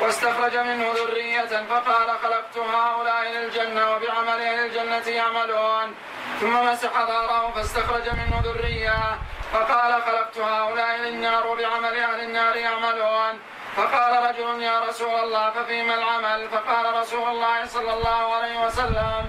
[0.00, 5.94] واستخرج منه ذرية فقال خلقت هؤلاء للجنة وبعمل أهل الجنة يعملون.
[6.40, 9.18] ثم مسح ظهره فاستخرج منه ذرية.
[9.52, 13.40] فقال خلقت هؤلاء للنار وبعمل أهل النار يعملون.
[13.76, 19.22] فقال رجل يا رسول الله ففيما العمل؟ فقال رسول الله صلى الله عليه وسلم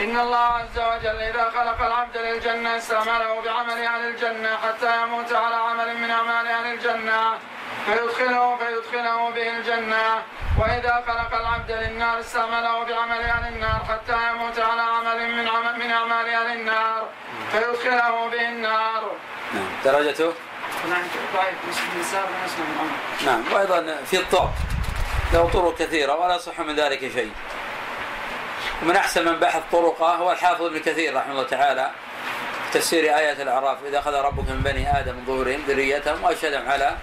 [0.00, 5.54] إن الله عز وجل إذا خلق العبد للجنة استعمله بعمل أهل الجنة حتى يموت على
[5.54, 7.38] عمل من أعمال أهل الجنة.
[7.86, 10.22] فيدخله فيدخله به الجنة.
[10.58, 15.90] وإذا خلق العبد للنار استعمله بعمل أهل النار حتى يموت على عمل من عمل من
[15.90, 17.08] أعمال أهل النار.
[17.52, 19.10] فيدخله به النار.
[19.54, 19.68] نعم.
[19.84, 20.32] درجته؟
[20.88, 21.02] نعم.
[22.80, 22.90] عمر.
[23.26, 23.52] نعم.
[23.52, 24.50] وأيضا في الضعف
[25.32, 27.32] له طرق كثيرة ولا يصح من ذلك شيء.
[28.82, 31.90] ومن أحسن من بحث طرقه هو الحافظ ابن كثير رحمه الله تعالى
[32.72, 36.96] في تفسير آية الأعراف إذا أخذ ربك من بني آدم من ظهورهم ذريتهم وأشهدهم على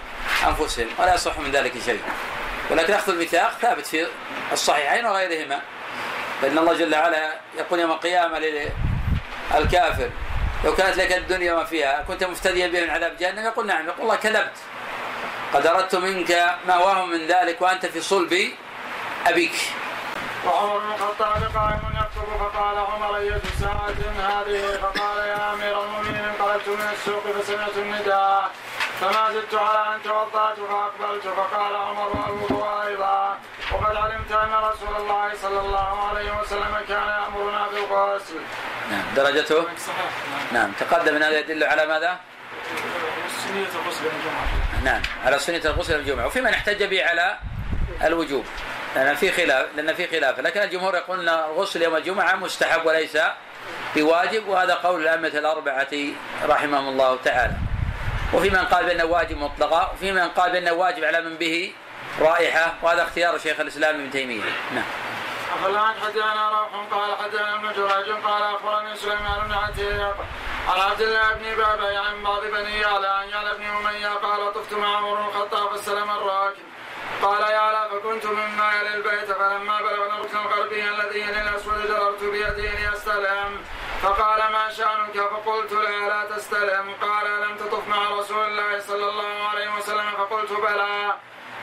[0.46, 2.02] أنفسهم ولا يصح من ذلك شيء.
[2.70, 4.06] ولكن أخذ الميثاق ثابت في
[4.52, 5.60] الصحيحين وغيرهما.
[6.42, 8.38] فإن الله جل وعلا يقول يوم القيامة
[9.58, 10.10] للكافر
[10.64, 14.00] لو كانت لك الدنيا وما فيها كنت مفتديا به من عذاب جهنم؟ يقول نعم يقول
[14.00, 14.56] الله كذبت.
[15.54, 18.50] قد أردت منك ما وهم من ذلك وأنت في صلب
[19.26, 19.52] أبيك.
[20.46, 26.68] وعمر بن الخطاب قائم يكتب فقال عمر أية ساعة هذه؟ فقال يا أمير المؤمنين انقلبت
[26.68, 28.50] من السوق فسمعت النداء.
[29.00, 33.38] فما زدت على أن توضأت فأقبلت فقال عمر الوضوء أيضا
[33.72, 38.34] وقد علمت أن رسول الله صلى الله عليه وسلم كان يأمرنا بالغسل.
[38.90, 40.10] نعم درجته؟ صحيح.
[40.52, 40.72] نعم.
[40.80, 42.16] تقدم أن هذا يدل على ماذا؟
[43.44, 44.84] سنية الغسل الجمعة.
[44.84, 46.26] نعم على سنة الغسل الجمعة.
[46.26, 47.38] وفي من احتج به على
[48.04, 48.44] الوجوب
[48.96, 50.40] لأن في خلاف لأن في خلاف.
[50.40, 53.18] لكن الجمهور يقول أن الغسل يوم الجمعة مستحب وليس
[53.96, 55.94] بواجب وهذا قول الأئمة الأربعة
[56.44, 57.54] رحمهم الله تعالى.
[58.32, 61.72] وفي من قال بأنه واجب مطلقا وفي من قال بأنه واجب على من به
[62.20, 64.42] رائحة وهذا اختيار شيخ الإسلام ابن تيمية.
[64.74, 64.84] نعم.
[65.54, 70.16] أخبرنا حدثنا روح قال حدثنا ابن جريج قال أخبرني سليمان بن عتيق
[70.68, 74.72] عن عبد الله بن بابا عن بعض بني يعلى عن يعلى بن أمية قال طفت
[74.72, 76.66] مع عمر بن الخطاب فاستلم الراكب.
[77.22, 82.90] قال يعلى فكنت مما يلي البيت فلما بلغنا الركن الغربي الذي يلي الأسود جررت بيده
[82.90, 83.60] ليستلم
[84.02, 89.48] فقال ما شأنك؟ فقلت لا لا تستلم قال لم تطف مع رسول الله صلى الله
[89.50, 91.14] عليه وسلم؟ فقلت بلى.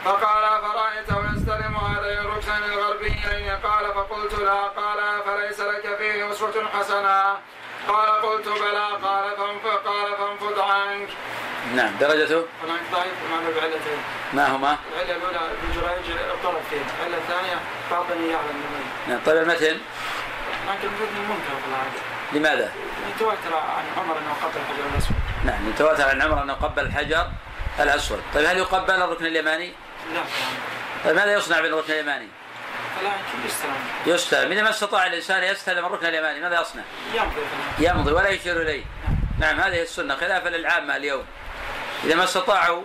[0.06, 4.62] فقال فرأيته يستلم هذين الركنين الغربيين قال فقلت لا.
[4.68, 7.38] قال فليس لك فيه أسوة حسنة؟
[7.88, 8.88] قال قلت بلى.
[9.04, 11.10] قال فانف قال فانفض عنك.
[11.76, 11.98] نعم.
[12.00, 14.00] درجته هناك ضعيف ومعنى بعلتين
[14.34, 17.60] ما هما؟ العلة الأولى ابن جريج اضطرب فيه العلة الثانية
[17.92, 18.64] بعض بني يعلم
[19.08, 19.20] نعم.
[19.26, 19.80] طيب المتن؟
[20.70, 22.13] لكن انه منكر في العادة.
[22.34, 22.72] لماذا؟
[23.16, 25.16] يتواتر عن عمر إنه قبل الحجر الأسود.
[25.46, 27.28] نعم يتواتر عن عمر أنه قبل الحجر
[27.80, 28.22] الأسود.
[28.34, 29.74] طيب هل يقبل الركن اليماني؟
[30.14, 30.22] لا.
[31.06, 32.28] طيب ماذا يصنع بالركن اليماني؟
[33.02, 33.76] يمكن يستلم.
[34.06, 34.52] يستلم.
[34.52, 37.42] إذا ما استطاع الإنسان يستلم الركن اليماني ماذا يصنع؟ يمضي
[37.80, 38.84] يمضي ولا يشير إليه.
[39.40, 41.26] نعم هذه السنة خلافا للعامة اليوم.
[42.04, 42.84] إذا ما استطاعوا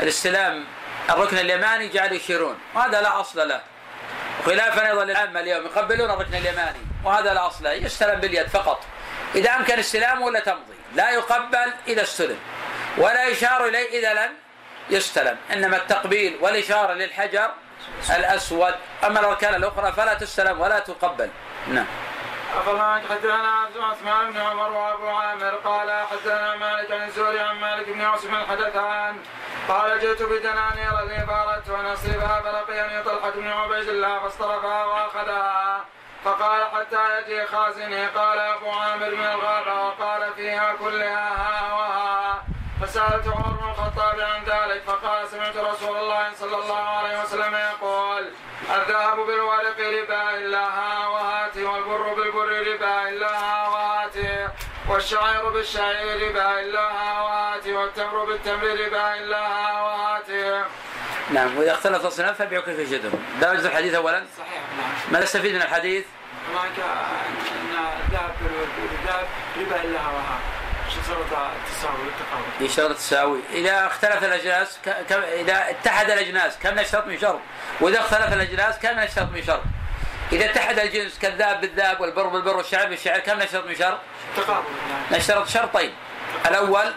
[0.00, 0.64] الاستلام
[1.10, 2.58] الركن اليماني جعلوا يشيرون.
[2.74, 3.60] وهذا لا أصل له.
[4.40, 8.84] وخلافا أيضا للعامة اليوم يقبلون الركن اليماني وهذا لا أصل له يستلم باليد فقط.
[9.34, 12.38] إذا أمكن استلامه ولا تمضي لا يقبل إذا استلم
[12.98, 14.32] ولا يشار إليه إذا لم
[14.90, 15.36] يستلم.
[15.52, 17.50] إنما التقبيل والإشارة للحجر
[18.16, 18.74] الأسود.
[19.04, 21.30] أما الأركان الأخرى فلا تستلم ولا تقبل.
[21.68, 21.86] نعم.
[22.56, 28.00] أخبرنا حدثنا عثمان بن عمر وأبو عامر؟ قال حدثنا مالك عن الزهري عن مالك بن
[28.00, 29.18] عاصم الحدثان.
[29.68, 35.84] قال جئت بدنانير لي فأردت أن أصرفها فلقيني طلحة بن عبيد الله فاصطرفها وأخذها.
[36.24, 38.06] فقال حتى يجي خازني.
[38.06, 42.42] قال أبو عامر من الغابة وقال فيها كلها ها وها.
[42.82, 44.82] فسألت عمر بن الخطاب عن ذلك.
[44.86, 48.30] فقال سمعت رسول الله صلى الله عليه وسلم يقول
[48.76, 51.19] الذهب بالورق ربا إلا ها والبر
[53.00, 54.48] ربا إلا ها وهاتي
[54.88, 60.64] والشعير بالشعير ربا إلا ها وهاتي والتمر بالتمر ربا إلا ها وهاتي
[61.30, 65.12] نعم وإذا اختلف الصنف فبيعوا كيف يشدهم درجة الحديث أولا؟ صحيح نعم.
[65.12, 66.04] ماذا نستفيد من الحديث؟
[66.50, 68.34] هناك أن الذهب
[68.76, 69.26] بالذهب
[69.60, 70.38] ربا إلا هواها
[70.90, 72.10] شجرة التساوي
[72.60, 73.40] يشترط التساوي.
[73.52, 77.38] إذا اختلف الأجناس ك- إذا اتحد الأجناس كم نشترط من شرط؟
[77.80, 79.62] وإذا اختلف الأجناس كم نشترط من شرط؟
[80.32, 83.98] إذا اتحد الجنس كالذهب بالذهب والبر بالبر والشعر بالشعر كم نشترط من شرط
[85.12, 85.94] نشترط شرطين.
[86.46, 86.92] الأول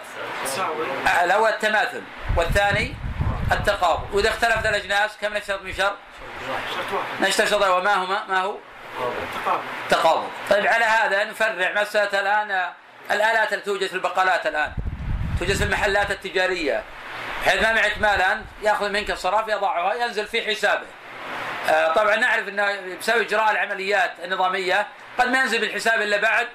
[1.24, 2.02] الأول التماثل
[2.38, 2.96] والثاني
[3.52, 4.16] التقابل.
[4.16, 5.96] وإذا اختلفت الأجناس كم نشترط من شرط
[6.76, 7.30] شرط واحد.
[7.30, 7.70] نشترط شرطين.
[7.70, 8.58] وما هما؟ ما هو؟
[9.90, 10.28] تقابل.
[10.50, 12.72] طيب على هذا نفرع مسألة الآن
[13.12, 14.74] الآلات التي توجد في البقالات الآن.
[15.40, 16.84] توجد في المحلات التجارية.
[17.46, 20.86] بحيث ما معك مالا يأخذ منك الصراف يضعها ينزل في حسابه.
[21.96, 24.88] طبعا نعرف إنه بسبب إجراء العمليات النظامية
[25.20, 26.48] قد ما ينزل بالحساب إلا بعد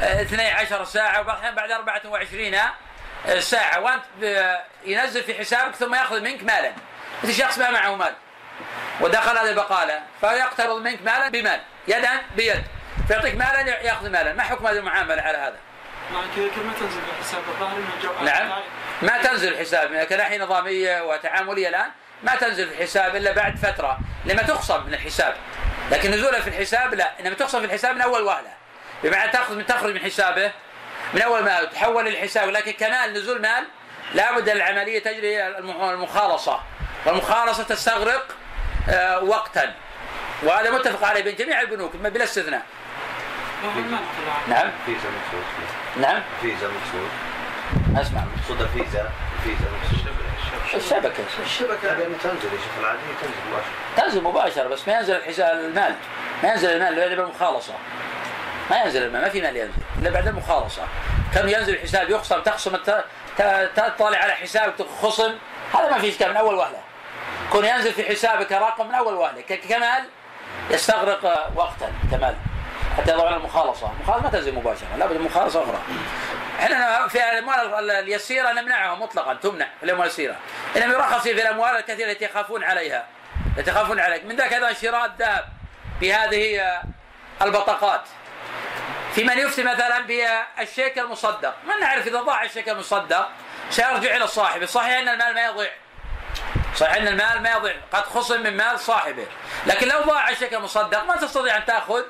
[0.00, 2.56] آه، 12 ساعة وبعض الأحيان بعد 24
[3.38, 3.80] ساعة.
[3.80, 4.02] وأنت
[4.84, 6.72] ينزل في حسابك ثم يأخذ منك مالا.
[7.22, 8.14] مثل شخص ما معه مال.
[9.00, 10.02] ودخل هذه البقالة.
[10.20, 11.60] فيقترض منك مالا بمال.
[11.88, 12.62] يدا بيد.
[13.08, 14.32] فيعطيك مالا يأخذ مالا.
[14.32, 15.56] ما حكم هذه المعاملة على هذا؟
[16.12, 18.50] مع كذا كلمة تنزل بالحساب الظاهر انه نعم.
[19.02, 20.04] ما تنزل الحساب.
[20.04, 21.90] كناحية نظامية وتعاملية الآن.
[22.22, 25.34] ما تنزل في الحساب إلا بعد فترة لما تخصم من الحساب.
[25.90, 28.50] لكن نزولها في الحساب لا إنما تخصم في الحساب من أول وهلة.
[29.04, 30.52] بمعنى تأخذ من تخرج من حسابه
[31.14, 32.48] من أول ما تحول للحساب.
[32.48, 33.64] لكن كمال نزول مال
[34.14, 36.60] لابد العملية تجري المخالصة.
[37.06, 38.36] والمخالصة تستغرق
[38.88, 39.74] آه، وقتا.
[40.42, 42.62] وهذا متفق عليه بين جميع البنوك بلا استثناء.
[44.48, 44.70] نعم.
[44.86, 45.44] فيزا مقصود.
[46.00, 46.22] نعم.
[46.42, 47.10] فيزا مقصود.
[47.96, 48.24] أسمع.
[48.36, 49.99] مقصود الفيزا الفيزا مقصود.
[50.74, 51.24] الشبكة.
[51.42, 51.94] الشبكة.
[51.94, 53.70] لما تنزل يا شيخ العادية تنزل مباشرة.
[53.96, 55.94] تنزل مباشرة بس ما ينزل الحساب المال.
[56.42, 57.72] ما ينزل المال إلا بالمخالصة
[58.70, 60.82] ما ينزل المال ما في مال ينزل إلا بعد المخالصة.
[61.34, 62.76] كم ينزل الحساب يخصم تخصم
[63.76, 65.32] تطلع على حسابك خصم
[65.74, 66.78] هذا ما في إشكال من أول وهلة.
[67.52, 69.40] كون ينزل في حسابك رقم من أول وهلة.
[69.40, 70.04] كمال
[70.70, 72.34] يستغرق وقتا كمال.
[72.96, 73.90] حتى يضع المخالصة.
[73.96, 75.78] المخالصة ما تنزل مباشرة لابد من مخالصة أخرى.
[76.60, 80.36] إحنا في الأموال اليسيرة نمنعها مطلقا تمنع في الأموال اليسيرة.
[80.76, 83.06] انما يرخص في الأموال الكثيرة التي يخافون عليها
[83.58, 85.48] التي يخافون عليها من ذاك أيضا شراء الذهب
[86.00, 86.82] بهذه آه،
[87.42, 88.02] البطاقات.
[89.14, 91.54] في من يفتي مثلا بالشيك المصدق.
[91.64, 93.28] من نعرف إذا ضاع الشيك المصدق
[93.70, 95.70] سيرجع إلى صاحبه صحيح أن المال ما يضيع.
[96.76, 97.76] صحيح أن المال ما يضيع.
[97.92, 99.26] قد خصم من مال صاحبه.
[99.66, 102.02] لكن لو ضاع الشيك المصدق ما تستطيع أن تأخذ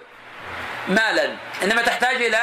[0.88, 1.36] مالا.
[1.62, 2.40] إنما تحتاج إلى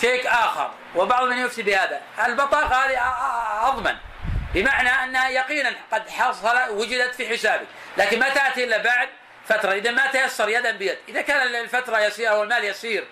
[0.00, 0.70] شيك آخر.
[0.96, 2.00] وبعض من يفتي بهذا.
[2.26, 3.96] البطاقة هذه أ- أ- أضمن.
[4.54, 9.08] بمعنى أنها يقينا قد حصل وجدت في حسابك لكن ما تأتي إلا بعد
[9.48, 9.72] فترة.
[9.72, 10.98] إذا ما تيسر يدا بيد.
[11.08, 13.04] إذا كان الفترة يسيرة والمال يسير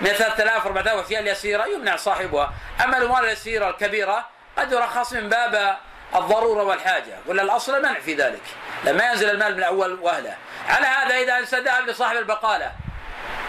[0.00, 2.52] من 3000 4000 والاشياء اليسيرة يمنع صاحبها.
[2.84, 5.76] أما الأموال اليسيرة الكبيرة قد يرخص من باب
[6.14, 7.18] الضرورة والحاجة.
[7.26, 8.42] ولا الأصل منع في ذلك.
[8.84, 10.36] لما ينزل المال من اول وهله
[10.68, 12.72] على هذا إذا ذهب لصاحب البقالة.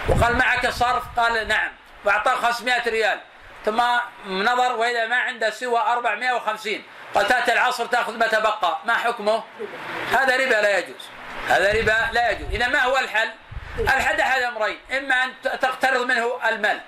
[0.08, 1.72] وقال معك صرف؟ قال نعم.
[2.04, 3.20] وأعطاه 500 ريال.
[3.64, 3.82] ثم
[4.26, 6.82] نظر وإذا ما عنده سوى 450
[7.14, 8.78] قال تأتي العصر تأخذ ما تبقى.
[8.84, 9.42] ما حكمه؟
[10.12, 11.08] هذا ربا لا يجوز.
[11.48, 12.48] هذا ربا لا يجوز.
[12.52, 13.28] إذا ما هو الحل؟
[13.78, 14.78] الحل أحد أمرين.
[14.98, 16.80] إما أن تقترض منه المال.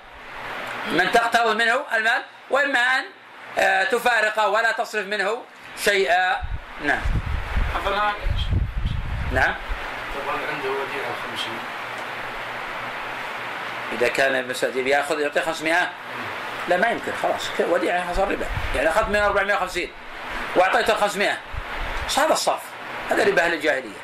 [0.86, 3.04] من تقترض منه المال وإما أن
[3.58, 5.42] آه، تفارقه ولا تصرف منه
[5.84, 6.36] شيئا.
[6.84, 7.00] نعم.
[9.32, 9.54] نعم.
[10.14, 11.52] طبعا عنده وديعة 50
[13.92, 14.54] إذا كان
[14.86, 15.90] يأخذ يعطيه 500
[16.70, 17.48] لا ما يمكن خلاص.
[17.58, 18.46] ك- وديعه صار ربا.
[18.76, 19.88] يعني أخذت من 450
[20.56, 21.38] وأعطيته 500
[22.08, 22.60] بس هذا الصرف.
[23.10, 23.96] هذا ربا أهل الجاهلية.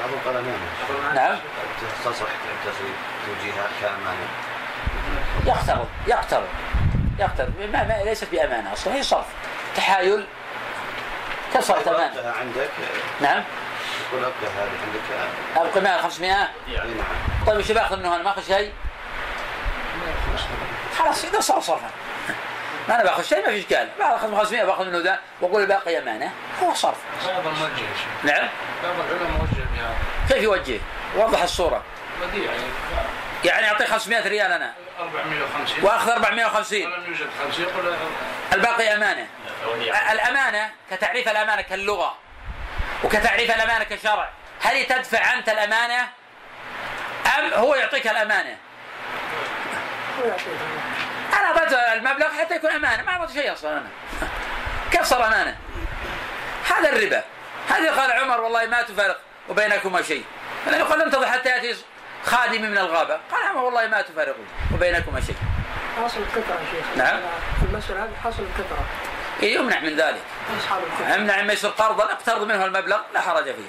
[0.00, 1.38] بعضهم قال أمانة نعم.
[2.04, 2.28] تصرح
[2.64, 2.96] تصريف
[3.26, 4.28] توجيهها كأمانة.
[5.46, 6.48] يقترض يقترض
[7.18, 9.26] يقترض ما ما ليست بأمانة أصلا هي صرف.
[9.76, 10.26] تحايل.
[11.54, 12.20] كسرت أمانة.
[12.20, 12.68] أبقى عندك.
[13.20, 13.42] نعم.
[14.12, 15.70] يقول أبقى هذه عندك.
[15.70, 16.32] أبقى معي 500
[16.68, 17.44] أي نعم.
[17.46, 18.72] طيب إيش بأخذ منه؟ أنا ما أخذ شيء.
[20.98, 21.90] خلاص اذا صار صرفا.
[22.88, 25.20] ما أنا بأخذ شيء ما في اشكال باخذ 500 بأخذ منه ذا.
[25.40, 26.32] وأقول الباقي أمانة.
[26.62, 26.96] هو صرف.
[27.26, 28.24] بعض الموجه يا شيخ.
[28.24, 28.48] نعم.
[28.82, 29.96] بعض العلماء موجه بهذا
[30.28, 30.80] كيف يوجه؟
[31.16, 31.82] وضح الصورة.
[32.22, 32.62] وديع يعني.
[33.44, 34.72] يعني أعطيه 500 ريال أنا.
[35.00, 37.94] 450 وأخذ 450 ولم يوجد 50 يقول
[38.52, 39.26] الباقي أمانة.
[40.12, 42.14] الأمانة كتعريف الأمانة كاللغة.
[43.04, 44.30] وكتعريف الأمانة كشرع.
[44.62, 46.08] هل تدفع أنت الأمانة
[47.38, 48.56] أم هو يعطيك الأمانة؟
[51.32, 53.88] أنا اعطيته المبلغ حتى يكون أمانة ما اعطيته شيء أصلا أنا.
[54.92, 55.56] كيف صار أمانة؟
[56.76, 57.22] هذا الربا.
[57.68, 60.24] هذا قال عمر والله ما تفرق وبينكما شيء.
[60.66, 61.76] لأنه يقول انتظر حتى يأتي
[62.24, 63.14] خادمي من الغابة.
[63.14, 64.36] قال عمر والله ما تفرق
[64.74, 65.36] وبينكما شيء.
[65.98, 66.96] القطعة يا شيخ.
[66.96, 67.20] نعم.
[67.60, 68.84] في المسألة هذه حاصل القطعة
[69.42, 70.22] إيه، يمنع من ذلك.
[71.14, 73.68] امنع ما يصير قرضا اقترض منه المبلغ لا حرج فيه.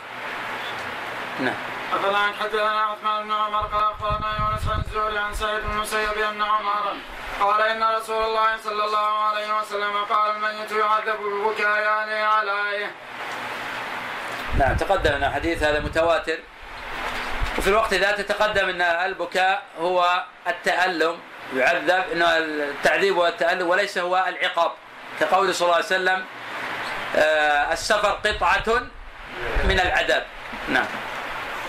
[1.39, 1.55] نعم.
[1.93, 6.41] مثلا حدثنا عثمان بن عمر؟ قال أخبرنا يونس عن الزهري عن سعيد بن المسيب أن
[6.41, 6.93] عمر
[7.39, 12.91] قال إن رسول الله صلى الله عليه وسلم قال الميت يعذب بالبكاء يعني عليه.
[14.57, 16.37] نعم تقدم ان الحديث هذا متواتر.
[17.57, 21.19] وفي الوقت ذاته تقدم إن البكاء هو التألم
[21.55, 24.71] يعذب إنه التعذيب والتألم وليس هو العقاب.
[25.19, 26.25] كقول صلى الله عليه وسلم
[27.15, 28.81] آه، السفر قطعة
[29.63, 30.25] من العذاب.
[30.67, 30.85] نعم.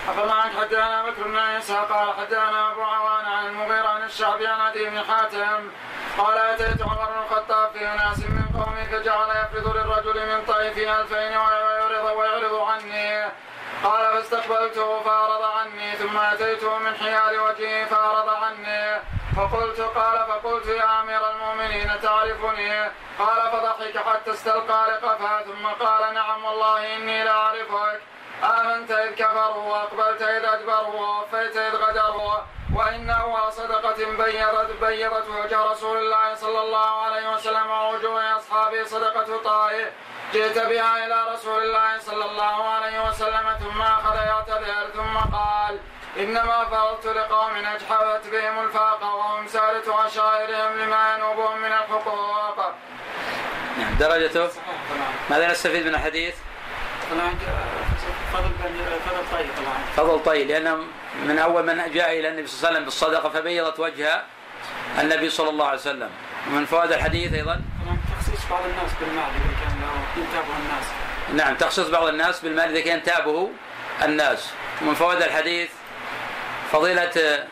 [0.07, 4.89] أخبرنا حدثنا بكر بن عيسى؟ قال حدثنا أبو عوان عن المغيرة عن الشعبي عن أبي
[4.89, 5.71] بن حاتم.
[6.17, 11.37] قال أتيت عمر بن الخطاب في أناس من قومي فجعل يفرض للرجل من طيفه ألفين
[11.37, 13.31] ويعرض ويعرض عني.
[13.83, 19.01] قال فاستقبلته فأعرض عني ثم أتيته من حيال وجهه فأعرض عني.
[19.37, 22.83] فقلت قال فقلت يا أمير المؤمنين تعرفني؟
[23.19, 28.01] قال فضحك حتى استلقى لقفا ثم قال نعم والله إني لأعرفك
[28.43, 32.37] آمنت إذ كفروا وأقبلت إذ أدبروا ووفيت إذ غدروا
[33.09, 39.87] أول صدقة بيضت بيضت وجه رسول الله صلى الله عليه وسلم ووجوه أصحابه صدقة طائف
[40.33, 45.79] جئت بها إلى رسول الله صلى الله عليه وسلم ثم أخذ يعتذر ثم قال
[46.17, 52.57] إنما فرضت لقوم أجحفت بهم الفاقة وهم سالة عشائرهم لما ينوبهم من الحقوق.
[53.77, 54.49] نعم درجته؟
[55.29, 56.35] ماذا نستفيد من الحديث؟
[58.35, 59.77] فضل طيب طبعا.
[59.95, 60.77] فضل طيب لأنه
[61.25, 64.21] من أول من جاء إلى النبي صلى الله عليه وسلم بالصدقة فبيضت وجه
[64.99, 66.09] النبي صلى الله عليه وسلم.
[66.47, 69.81] ومن فوائد الحديث أيضا؟ طبعا تخصيص بعض الناس بالمال إذا كان
[70.17, 70.85] ينتابه الناس.
[71.33, 73.49] نعم تخصيص بعض الناس بالمال إذا كان تابه
[74.03, 74.49] الناس.
[74.81, 75.69] ومن فوائد الحديث
[76.71, 77.45] فضيلة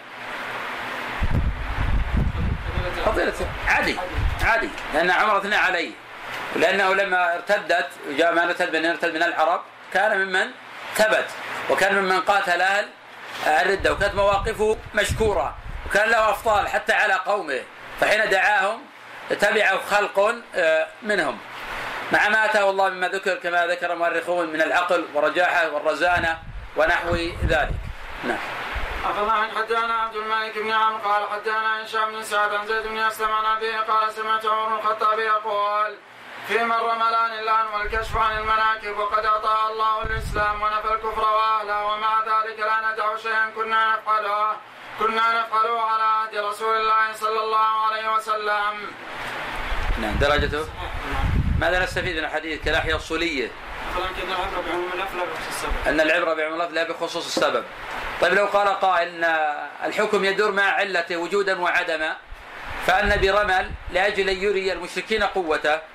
[3.05, 3.33] فضيلة
[3.67, 3.97] عادي
[4.43, 5.91] عادي لأن عمر أثنى عليه.
[6.55, 9.61] ولأنه لما ارتدت جاء ما ارتد من ارتد من العرب
[9.93, 10.51] كان ممن؟
[10.95, 11.25] ثبت
[11.69, 12.89] وكان ممن قاتل أهل
[13.47, 17.61] الردة وكانت مواقفه مشكورة وكان له أفضال حتى على قومه
[18.01, 18.81] فحين دعاهم
[19.39, 21.37] تبعه خلق آه، منهم
[22.11, 26.37] مع ما آتاه الله مما ذكر كما ذكر المؤرخون من العقل والرجاحة والرزانة
[26.75, 27.15] ونحو
[27.47, 27.75] ذلك.
[28.23, 28.37] نعم.
[29.05, 32.97] أخذ عن حدانا عبد الملك بن عمرو قال حدانا هشام بن سعد عن زيد بن
[32.97, 35.97] أسلم عن أبيه قال سمعت عمر الخطاب يقول
[36.47, 42.19] في من رملان اللعن والكشف عن المناكب وقد أعطى الله الإسلام ونفى الكفر وأهله ومع
[42.19, 44.51] ذلك لا ندع شيئا كنا نفعله
[44.99, 48.91] كنا نفعله على عهد رسول الله صلى الله عليه وسلم.
[50.01, 50.67] نعم درجته؟
[51.59, 53.51] ماذا نستفيد من الحديث كالأحياء الصولية
[55.87, 57.63] أن العبرة بعموم اللفظ لا بخصوص السبب.
[58.21, 62.15] طيب لو قال قائل أن الحكم يدور مع علته وجودا وعدما
[62.85, 65.92] فأن برمل لأجل أن يري المشركين قوته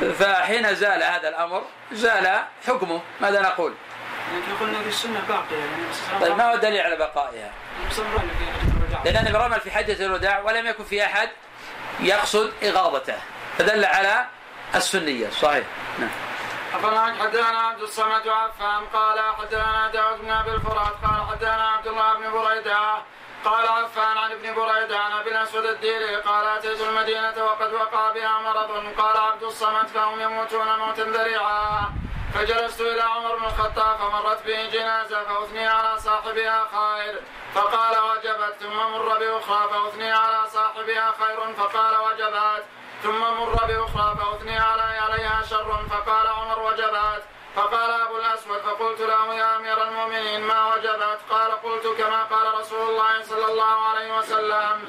[0.00, 3.00] فحين زال هذا الأمر زال حكمه.
[3.20, 3.74] ماذا نقول؟
[4.34, 6.20] لكن قلنا في السنة باقيه يعني.
[6.20, 7.50] طيب ما هو الدليل على بقائها؟
[9.04, 11.28] لأن النبي رمل في حجة الوداع ولم يكن في أحد
[12.00, 13.18] يقصد إغاظته.
[13.58, 14.26] فدل على
[14.74, 15.30] السنية.
[15.30, 15.64] صحيح.
[15.98, 16.10] نعم.
[16.74, 22.14] أخبرنا حدثنا عبد الصمد عفان قال حدثنا داود بن أبي الفرات قال حدثنا عبد الله
[22.14, 23.02] بن بريدة
[23.44, 28.38] قال عفان عن ابن بريدة عن أبي الأسود الديري قال أتيت المدينة وقد وقع بها
[28.38, 28.94] مرض.
[28.98, 31.92] قال عبد الصمد فهم يموتون موتا ذريعا.
[32.34, 37.22] فجلست إلى عمر بن الخطاب فمرت به جنازة فأثني على صاحبها خير.
[37.54, 41.54] فقال وجبت ثم مر بأخرى فأثني على صاحبها خير.
[41.54, 42.64] فقال وجبت
[43.02, 45.84] ثم مر بأخرى فأثني علي عليها شر.
[45.90, 47.22] فقال عمر وجبت.
[47.56, 52.88] فقال أبو الأسود فقلت له يا أمير المؤمنين ما وجبت؟ قال قلت كما قال رسول
[52.90, 54.88] الله صلى الله عليه وسلم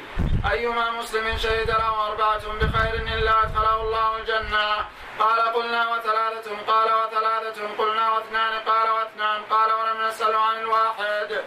[0.51, 4.85] أيما مسلم شهد له أربعة بخير إلا أدخله الله الجنة.
[5.19, 11.41] قال قلنا وثلاثة قال وثلاثة قلنا واثنان قال واثنان قال ولم نسأل عن الواحد.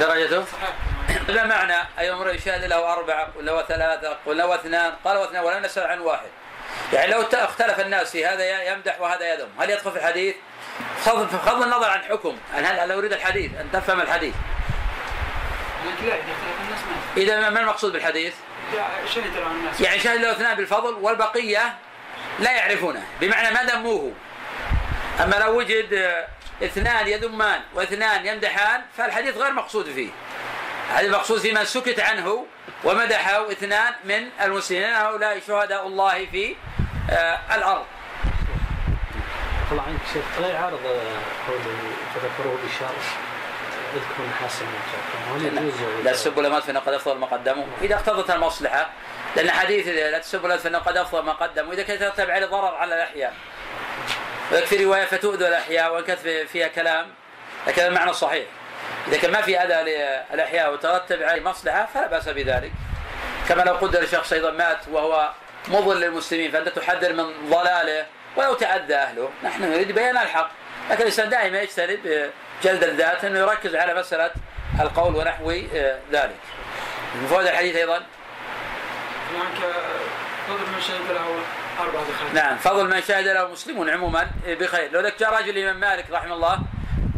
[0.00, 0.44] درجته
[1.34, 1.88] لا معنى.
[1.98, 6.43] أي أمر يشهد له أربعة ولا وثلاثة ولا واثنان قال واثنان ولم نسأل عن واحد.
[6.92, 9.48] يعني لو اختلف الناس في هذا يمدح وهذا يذم.
[9.60, 10.34] هل يدخل في الحديث؟
[11.06, 14.34] بغض النظر عن حكم هل هل أريد الحديث؟ أن تفهم الحديث.
[17.16, 18.34] إذا ما المقصود بالحديث؟
[19.50, 21.74] الناس يعني شهد له اثنان بالفضل والبقية
[22.38, 23.02] لا يعرفونه.
[23.20, 24.12] بمعنى ما ذموه.
[25.22, 26.24] أما لو وجد
[26.62, 30.10] اثنان يذمان واثنان يمدحان فالحديث غير مقصود فيه.
[30.90, 32.46] هذا المقصود في من سكت عنه
[32.84, 36.56] ومدحه اثنان من المسلمين هؤلاء شهداء الله في
[37.10, 37.84] آه الأرض.
[39.72, 40.80] الله عنك شيخ لا يعارض
[41.48, 41.58] قول
[42.38, 42.94] بشر.
[43.94, 47.64] اذكروا محاسن ما هل يجوز لا تسبوا الأموات فإن قد أفضل ما قدموا.
[47.82, 48.90] إذا اقتضت المصلحة
[49.36, 52.74] لأن حديث لا تسبوا الأموات فإن قد أفضل ما قدموا إذا كان يترتب عليه ضرر
[52.74, 53.34] على الأحياء.
[54.52, 56.20] ويكفي رواية فتؤذوا الأحياء وان كانت
[56.52, 57.06] فيها كلام
[57.66, 58.44] لكن المعنى صحيح.
[59.08, 62.72] إذا كان ما في أذى للاحياء وترتب عليه مصلحة فلا بأس بذلك.
[63.48, 65.30] كما لو قدر شخص أيضا مات وهو
[65.68, 68.06] مضل للمسلمين فأنت تحذر من ضلاله
[68.36, 69.30] ولو تعدى أهله.
[69.44, 70.50] نحن نريد بيان الحق.
[70.90, 72.30] لكن الإنسان دائما يجتنب
[72.62, 74.30] جلد الذات إنه يركز على مسألة
[74.80, 75.50] القول ونحو
[76.12, 76.40] ذلك.
[77.14, 77.96] من فوائد الحديث أيضا؟
[79.30, 79.72] هناك
[80.48, 81.38] فضل من شهد له
[81.80, 84.90] أربعة بخير نعم فضل من شهد له مسلمون عموما بخير.
[84.92, 86.58] لو جاء رجل الإمام مالك رحمه الله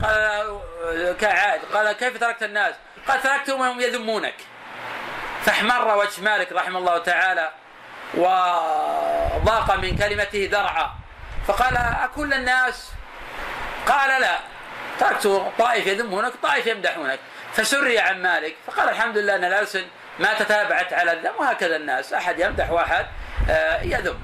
[0.07, 2.75] قال كعائد قال كيف تركت الناس؟
[3.09, 4.35] قال تركتهم وهم يذمونك.
[5.45, 7.51] فاحمر وجه مالك رحمه الله تعالى
[8.15, 10.91] وضاق من كلمته درعا
[11.47, 12.91] فقال أكل الناس؟
[13.87, 14.39] قال لا
[15.01, 17.19] تركت طائف يذمونك طائف يمدحونك.
[17.53, 19.85] فسري عن مالك فقال الحمد لله أن الألسن
[20.19, 23.07] ما تتابعت على الذم وهكذا الناس أحد يمدح وأحد
[23.51, 24.19] آه، يذم.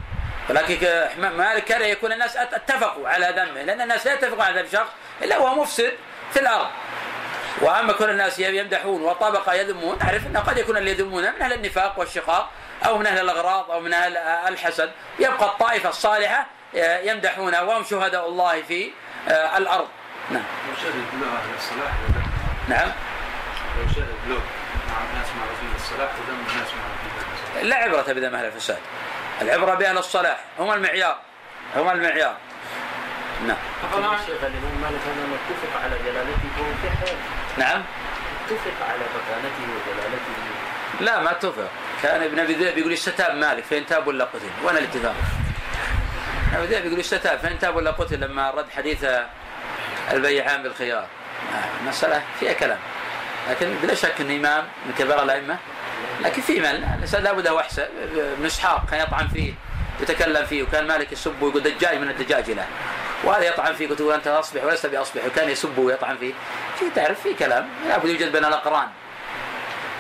[0.48, 0.76] ولكن
[1.18, 4.90] مالك كان يكون الناس اتفقوا على ذمه لأن الناس لا يتفقوا على ذم شخص
[5.22, 5.92] إلا هو مفسد
[6.32, 6.66] في الأرض.
[7.60, 11.98] وأما كل الناس يمدحون وطبقة يذمون نعرف انه قد يكون اللي يذمون من أهل النفاق
[11.98, 12.50] والشقاق
[12.86, 14.90] أو من أهل الأغراض أو من أهل الحسد.
[15.18, 18.90] يبقى الطائفة الصالحة يمدحون وهم شهداء الله في
[19.28, 19.88] آه، الأرض.
[20.30, 20.42] نعم.
[22.68, 22.88] نعم.
[27.62, 28.78] لا عبرة بذم أهل الفساد.
[29.42, 30.38] العبرة بأهل الصلاح.
[30.58, 31.18] هم المعيار.
[31.76, 32.36] هم المعيار.
[33.46, 33.56] نعم.
[34.00, 34.14] نعم.
[34.14, 36.56] الشيخ الإمام مالك هذا متفق على جلالته
[37.58, 37.82] نعم
[38.44, 40.52] اتفق على مكانته وجلالته
[41.00, 41.68] لا ما اتفق
[42.02, 44.50] كان ابن أبي ذئب يقول استتاب مالك فإن تاب ولا قتل.
[44.64, 45.14] وأنا الاتفاق.
[46.54, 49.06] ابن ذئب يقول استتاب فإن تاب ولا قتل لما رد حديث
[50.12, 51.06] البيعان بالخيار.
[51.54, 52.78] آه، مسألة فيها كلام.
[53.50, 55.56] لكن بلا شك انه إمام من كبار الأئمة.
[56.20, 57.86] لكن في من؟ الإنسان لابد له أحسن.
[58.14, 59.52] ابن اسحاق كان يطعن فيه
[60.00, 62.66] يتكلم فيه وكان مالك يسب ويقول دجاج من الدجاج له
[63.24, 66.34] وهذا يطعن فيه وتقول أنت أصبح ولست بأصبح وكان يسب ويطعن فيه
[66.78, 67.68] في تعرف في كلام.
[67.88, 68.88] لابد يوجد بين الأقران.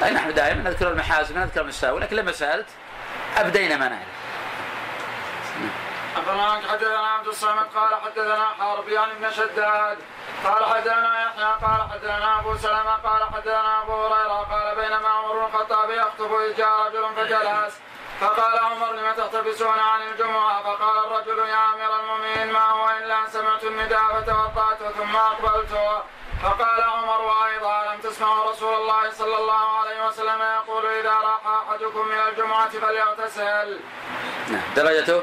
[0.00, 2.66] طيب نحن دائما نذكر المحاسن نذكر المساوئ لكن لما سألت
[3.36, 4.06] أبدينا ما نعرف.
[6.16, 9.98] أخبرنا حدثنا عبد الصمد قال حدثنا حرب يعني بن شداد.
[10.44, 15.44] قال حدثنا يحيى قال حدثنا أبو سلمة قال حدثنا أبو هريرة قال بينما عمر بن
[15.44, 17.74] الخطاب يخطب إذ جاء رجل فجلس.
[18.22, 23.30] فقال عمر لم تحتبسون عن الجمعة؟ فقال الرجل يا أمير المؤمنين ما هو إلا أن
[23.30, 26.02] سمعت النداء فتوضأت ثم أقبلت.
[26.42, 32.12] فقال عمر وأيضا لم تسمعوا رسول الله صلى الله عليه وسلم يقول إذا راح أحدكم
[32.12, 33.80] إلى الجمعة فليغتسل؟
[34.50, 34.62] نعم.
[34.76, 35.22] درجته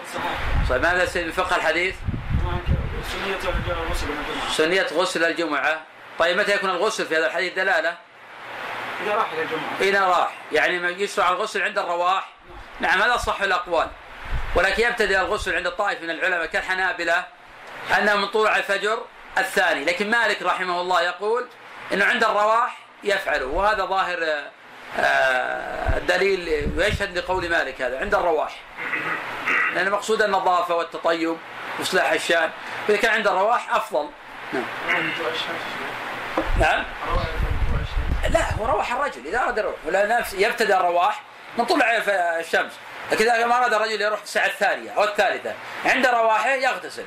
[0.70, 1.96] طيب ماذا من فقه الحديث؟
[4.50, 5.82] سنية من غسل الجمعة.
[6.20, 7.98] طيب متى يكون الغسل في هذا الحديث؟ دلالة؟
[9.04, 9.82] إذا راح إلى الجمعة.
[9.82, 10.34] إذا راح.
[10.52, 12.39] يعني يشرع الغسل عند الرواح؟
[12.80, 13.88] نعم هذا صح الأقوال.
[14.56, 17.26] ولكن يبتدئ الغسل عند الطائف من العلماء كالحنابلة
[17.98, 19.06] أنه من طلوع الفجر
[19.38, 19.86] الثاني.
[19.86, 21.48] لكن مالك رحمه الله يقول
[21.94, 24.44] أنه عند الرواح يفعله وهذا ظاهر
[25.00, 28.56] آه، الدليل ويشهد لقول مالك هذا عند الرواح.
[29.74, 31.38] لأن المقصود النظافة والتطيب
[31.80, 32.50] وإصلاح الشأن.
[32.88, 34.10] فإذا كان عند الرواح أفضل.
[34.54, 34.64] نعم.
[36.60, 36.84] نعم؟
[38.30, 41.22] لا هو رواح الرجل إذا أراد يروح ولا نفس الرواح
[41.60, 41.98] من طلع
[42.40, 42.72] الشمس.
[43.12, 45.54] إذا ما أراد الرجل يروح الساعة الثانية أو الثالثة
[45.86, 47.06] عند رواحه يغتسل.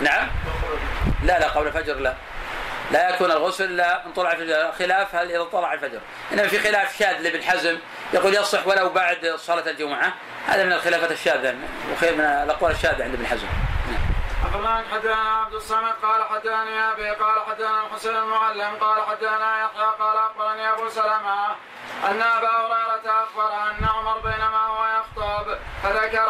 [0.00, 0.28] نعم؟
[1.22, 2.14] لا لا قبل الفجر لا.
[2.90, 4.72] لا يكون الغسل إلا من طلع الفجر.
[4.78, 6.00] خلاف هل إذا طلع الفجر.
[6.32, 7.78] إنما في خلاف شاذ لابن حزم
[8.12, 10.12] يقول يصح ولو بعد صلاة الجمعة.
[10.46, 11.54] هذا من الخلافات الشاذة
[11.92, 13.46] وخير من الأقوال الشاذة عند ابن حزم.
[14.46, 20.16] أخبرنا حدثنا عبد الصمد؟ قال حدثني أبي قال حدثنا الحسين المعلم قال حدثنا يحيى قال
[20.16, 21.46] أخبرني أبو سلمة
[22.04, 26.28] أن أبا هريرة أخبر أن عمر بينما هو يخطب فذكر.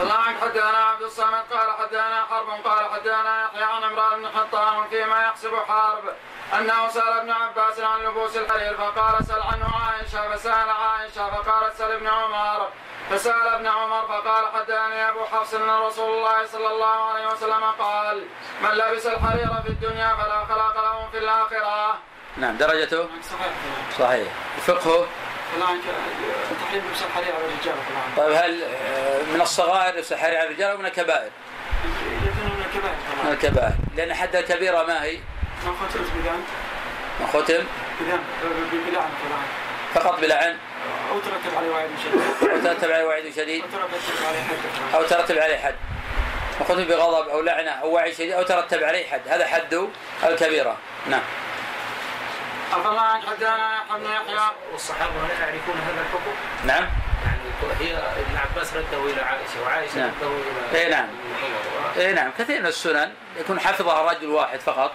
[0.00, 5.22] طلعك حدثنا عبد الصمد قال حدثنا حرب قال حدثنا يحيى عن عمران بن حطام فيما
[5.22, 6.04] يحسب حرب
[6.58, 11.92] أنه سأل ابن عباس عن لبوس الحرير فقال سل عنه عائشة فسأل عائشة فقالت سل
[11.92, 12.68] ابن عمر
[13.10, 18.24] فسأل ابن عمر فقال حدثني أبو حفص أن رسول الله صلى الله عليه وسلم قال
[18.62, 21.98] من لبس الحرير في الدنيا فلا خلاق له في الآخرة.
[22.36, 23.52] نعم درجته؟ صحيح
[23.98, 24.32] صحيح.
[24.66, 25.06] فقهه؟
[25.54, 25.80] فلان
[26.64, 27.74] تحريم لبس الحرير على الرجال
[28.16, 31.30] طيب هل آه، من الصغائر لبس الحرير على الرجال أو من الكبائر؟
[32.22, 33.74] يكون من الكبائر من طبعا الكبائر.
[33.96, 35.16] لأن حد الكبيرة ما هي؟
[35.66, 36.42] ما ختمت بدان
[37.20, 37.64] من ختم
[38.00, 38.20] بدان
[38.72, 39.10] بلعن
[39.94, 40.56] فقط بلعن؟
[41.10, 42.50] أو ترتب عليه وعيد شديد.
[42.50, 43.64] أو ترتب عليه وعيد شديد.
[43.64, 44.94] أو ترتب عليه حد.
[44.94, 45.74] أو ترتب عليه حد.
[46.60, 49.20] وختم بغضب أو لعنة أو وعي شديد أو ترتب عليه حد.
[49.28, 49.88] هذا حد
[50.24, 51.22] الكبيره نعم.
[52.72, 56.32] أفلا حدثنا يحيى بن يحيى والصحابة هل يعرفون هذا الحكم؟
[56.66, 56.88] نعم.
[57.24, 57.40] يعني
[57.80, 60.10] هي ابن عباس رده إلى عائشة وعائشة نعم.
[60.22, 61.08] رده إلى إيه نعم.
[61.96, 62.30] اي نعم.
[62.38, 64.92] كثير من السنن يكون حفظها رجل واحد فقط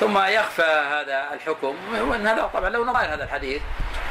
[0.00, 3.62] ثم يخفى هذا الحكم وإن هذا طبعا له نظائر هذا الحديث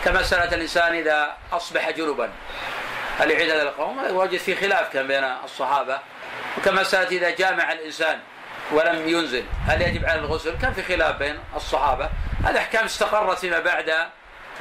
[0.08, 2.30] كمسألة الإنسان إذا أصبح جنبا.
[3.20, 6.00] هل يعيد هذا القوم وجد في خلاف كان بين الصحابة.
[6.58, 8.20] وكمسألة إذا جامع الإنسان
[8.72, 9.44] ولم ينزل.
[9.68, 12.10] هل يجب على الغسل؟ كان في خلاف بين الصحابة.
[12.46, 13.90] هذه أحكام استقرت فيما بعد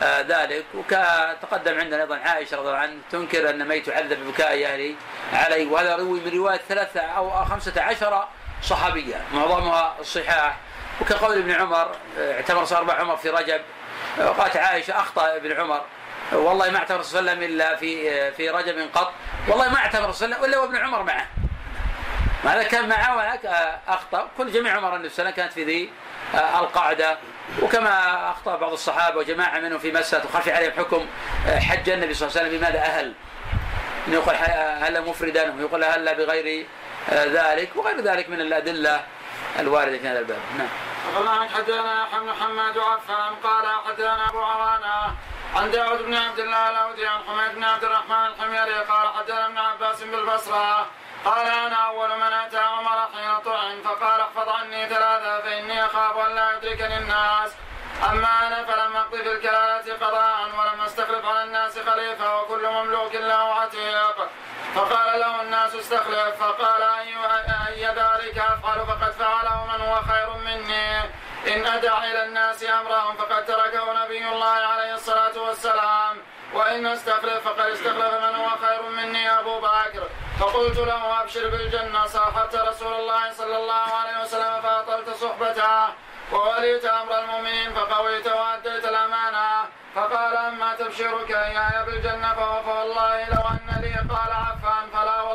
[0.03, 0.65] آه، ذلك.
[0.75, 4.95] وتقدم عندنا أيضا عائشة رضي الله عنها تنكر أن ميت يعذب ببكاء أهلي
[5.33, 5.67] عليه.
[5.67, 8.29] وهذا روي من رواية ثلاثة أو خمسة عشر
[8.63, 9.23] صحابية.
[9.35, 10.57] معظمها الصحاح
[11.01, 13.61] وكقول ابن عمر آه، اعتبر صار أربع عمر في رجب.
[14.19, 15.85] وقالت عائشة أخطأ ابن عمر.
[16.33, 19.13] والله ما اعتبر صلى الله عليه وسلم إلا في في رجب قط.
[19.49, 21.27] والله ما اعتبر صلى الله عليه وسلم إلا وابن عمر معه.
[22.45, 24.29] هذا كان معه وهناك آه، أخطأ.
[24.39, 25.91] كل جميع عمر النبي صلى الله عليه وسلم كانت في ذي
[26.35, 27.19] آه، القاعدة.
[27.63, 31.07] وكما أخطأ بعض الصحابة وجماعة منهم في مسألة وخفي عليهم حكم
[31.49, 33.13] آه، حج النبي صلى الله عليه وسلم بماذا أهل؟
[34.09, 34.35] إنه يقول
[34.85, 36.67] هل مفردا؟ ويقول هل بغير
[37.13, 39.01] ذلك وغير ذلك من الأدلة.
[39.59, 40.41] الوارده في هذا الباب.
[40.59, 40.69] نعم.
[41.15, 45.15] أخبرنا حدثنا يحيى بن محمد وعفان قال حدثنا أبو عوانة
[45.57, 49.59] عن داود بن عبد الله الأودي عن حميد بن عبد الرحمن الحميري قال حدثنا ابن
[49.59, 50.87] عباس بالبصرة
[51.25, 56.35] قال أنا أول من أتى عمر حين طعن فقال احفظ عني ثلاثة فإني أخاف أن
[56.35, 57.53] لا يدركني الناس.
[58.11, 63.55] أما أنا فلم أقضي في الكلالة قضاء ولم أستخلف على الناس خليفة وكل مملوك له
[63.55, 64.17] عتيق.
[64.77, 71.01] فقال له الناس استخلف فقال أي, ذلك؟ أفعل فقد فعله من هو خير مني.
[71.47, 76.17] إن أدع إلى الناس أمرهم فقد تركه نبي الله عليه الصلاة والسلام.
[76.55, 80.03] وإن استخلف فقد استخلف من هو خير مني أبو بكر.
[80.41, 82.07] فقلت له أبشر بالجنة.
[82.07, 85.89] صاحبت رسول الله صلى الله عليه وسلم فأطلت صحبته
[86.33, 89.49] ووليت أمر المؤمنين فقويت وأديت الأمانة.
[89.95, 94.33] فقال أما تبشرك إياي بالجنة فوالله لو أن لي قال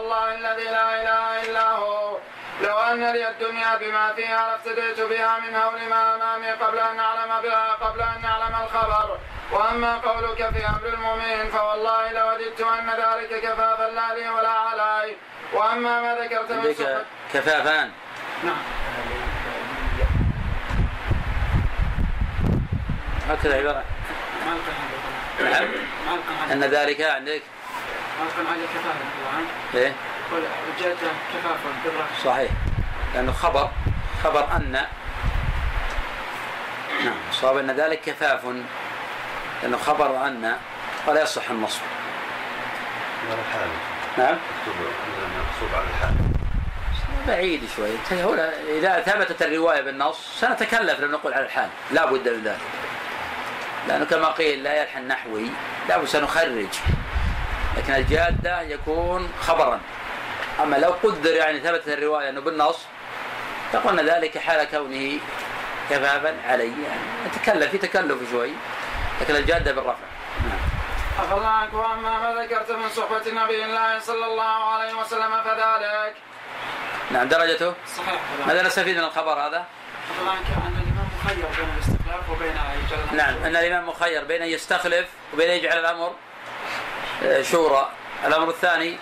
[0.02, 2.18] والله الذي لا إله إلا هو.
[2.62, 7.42] لو أن لي الدنيا بما فيها لافتديت بها من هول ما أمامي قبل أن أعلم
[7.42, 9.18] بها قبل أن أعلم الخبر.
[9.52, 15.16] وأما قولك في أمر المؤمنين فوالله لوددت أن ذلك كفافا لا لي ولا علي.
[15.54, 16.76] وأما ما ذكرت من
[17.34, 17.92] كفافان.
[18.44, 18.64] نعم.
[23.30, 23.84] هكذا عبارة.
[24.46, 25.68] نعم.
[26.52, 27.42] أن ذلك عندك
[31.34, 32.52] كفافا طبعا بالرفع صحيح.
[33.16, 33.70] لأنه خبر
[34.24, 34.72] خبر أن
[37.04, 37.16] نعم.
[37.32, 38.46] صاب أن ذلك كفاف.
[39.64, 40.56] لأنه خبر أن
[41.08, 41.82] ولا يصح النصب.
[43.30, 43.70] على الحال.
[44.18, 44.38] نعم.
[45.52, 46.14] مكتوب على الحال.
[47.28, 47.90] بعيد شوي.
[48.12, 51.70] هنا إذا ثبتت الرواية بالنص سنتكلف لو نقول على الحال.
[51.92, 52.60] لا بد من ذلك.
[53.88, 55.50] لأنه كما قيل لا يلحن نحوي.
[55.90, 56.68] لا بد سنخرج.
[57.78, 59.80] لكن الجادة يكون خبرا.
[60.64, 62.78] أما لو قدر يعني ثبتت الرواية أنه بالنص
[63.74, 65.20] فقلنا ذلك حال كونه
[65.90, 66.64] كفافا علي.
[66.64, 68.52] يعني نتكلف في تكلف شوي
[69.22, 70.06] لكن الجادة بالرفع.
[70.50, 70.60] نعم.
[71.20, 76.16] أفلاك وأما ما ذكرت من صحبة نبي الله صلى الله عليه وسلم فذلك.
[77.12, 79.66] نعم درجته؟ صحيح ماذا نستفيد من الخبر هذا؟
[80.22, 82.56] طبعا كأن الإمام مخير بين الاستخلاف وبين
[82.86, 86.14] يجعل نعم أن الإمام مخير بين أن يستخلف وبين أن يجعل الأمر آه،
[87.42, 87.90] شورى.
[88.28, 88.98] الأمر الثاني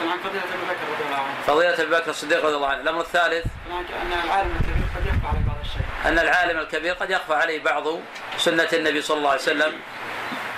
[0.00, 1.42] طبعا قضية أبي بكر رضي الله عنه.
[1.46, 2.80] فضيلة أبي بكر الصديق رضي الله عنه.
[2.80, 5.82] الأمر الثالث كأن العالم الكبير قد يخفى على بعض الشيء.
[6.06, 7.84] أن العالم الكبير قد يخفى عليه بعض
[8.38, 9.80] سنة النبي صلى الله عليه وسلم.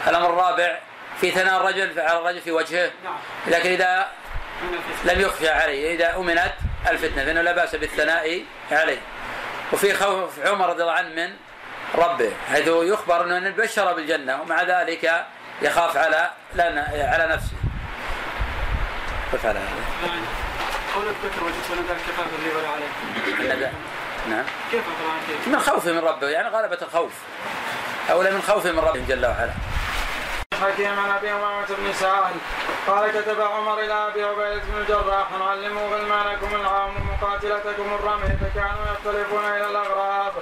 [0.06, 0.78] الأمر الرابع
[1.20, 2.90] في ثناء الرجل على الرجل في وجهه.
[3.04, 3.18] نعم.
[3.46, 4.06] لكن الفتنة
[5.04, 6.52] لم يخفى عليه إذا أمنت
[6.88, 8.98] الفتنة فإنه لا بأس بالثناء عليه.
[9.72, 11.36] وفي خوف عمر رضي الله عنه من
[11.94, 15.26] ربه حيث يخبر إنه النبي بشر بالجنة ومع ذلك
[15.62, 17.52] يخاف على على نفسه.
[19.32, 19.68] كيف على هذا؟
[20.06, 20.20] طبعا
[20.94, 22.00] قول بكر وجدت ذلك
[22.44, 23.72] لي ولا علي أن ذا-
[24.30, 24.44] نعم.
[24.72, 24.82] كيف؟
[25.46, 27.12] من خوفه من ربه يعني غلبة الخوف.
[28.10, 29.52] أولى من خوفه من ربه جل وعلا.
[30.62, 32.32] حكيم عن أبي أمامة بن سهل
[32.86, 39.44] قال كتب عمر إلى أبي عبيدة بن الجراح علموا غلمانكم العام مقاتلتكم الرمي فكانوا يختلفون
[39.44, 40.32] إلى الاغراض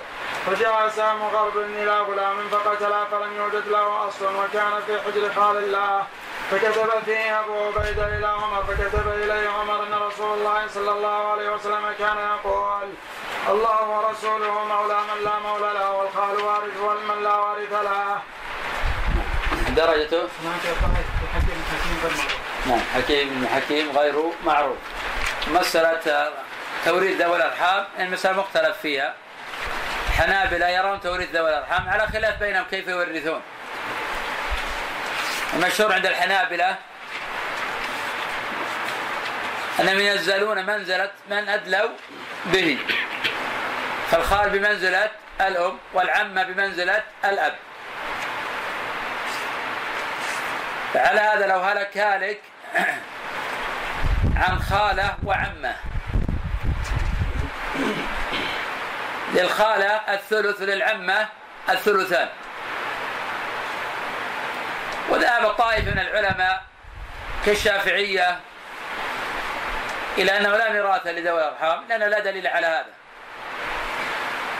[0.48, 6.06] فجاء سام غرب إلى غلام فقتل فلم يوجد له أصل وكان في حجر خال الله.
[6.50, 11.50] فكتب فيه أبو عبيدة إلى عمر فكتب إليه عمر أن رسول الله صلى الله عليه
[11.50, 12.88] وسلم كان يقول
[13.48, 18.18] الله ورسوله مولى من لا مولى له والخال وارث والمن لا وارث له.
[19.76, 20.78] درجته؟ معروف.
[22.66, 24.76] نعم حكيم بن حكيم غير معروف.
[25.48, 26.32] مسألة
[26.84, 29.14] توريث ذوي الأرحام المسألة مختلف فيها.
[30.18, 31.88] حنابلة يرون توريث ذوي الأرحام.
[31.88, 33.40] على خلاف بينهم كيف يورثون؟
[35.54, 36.76] المشهور عند الحنابلة
[39.80, 41.90] أنهم ينزلون منزلة من أدلوا
[42.46, 42.78] به.
[44.10, 45.10] فالخال بمنزلة
[45.40, 47.54] الأم والعمة بمنزلة الأب.
[50.94, 52.40] فعلى هذا لو هلك هالك
[54.36, 55.74] عن خالة وعمة.
[59.34, 61.28] للخالة الثلث للعمة
[61.70, 62.28] الثلثان.
[65.08, 66.62] وذهب طائفة من العلماء
[67.46, 68.40] كالشافعية
[70.18, 72.92] إلى أنه لا ميراث لذوي الأرحام لأنه لا دليل على هذا.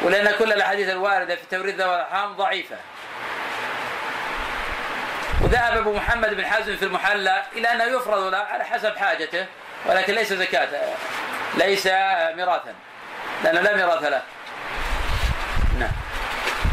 [0.02, 2.76] ولأن كل الأحاديث الواردة في توريث ذوي الأرحام ضعيفة.
[5.42, 9.46] وذهب أبو محمد بن حزم في المحلى إلى أنه يفرض له على حسب حاجته
[9.86, 10.68] ولكن ليس زكاة
[11.54, 11.86] ليس
[12.36, 12.74] ميراثا
[13.44, 14.22] لأنه لا ميراث له
[15.78, 15.90] نعم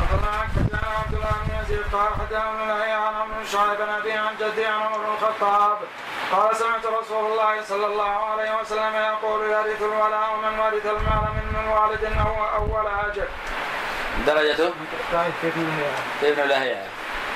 [0.02, 3.90] أخبرنا حدثنا عبد الله بن يزيد قال حدثنا ابن لهي عن عمرو بن شعيب عن
[3.90, 5.78] أبي عن جدي عن عمر بن الخطاب.
[6.32, 11.46] قال سمعت رسول الله صلى الله عليه وسلم يقول يرث الولاء من ورث المال من
[11.54, 13.28] من والد أو أول أجل.
[14.28, 14.74] درجته؟
[16.24, 16.88] ابن لهيعة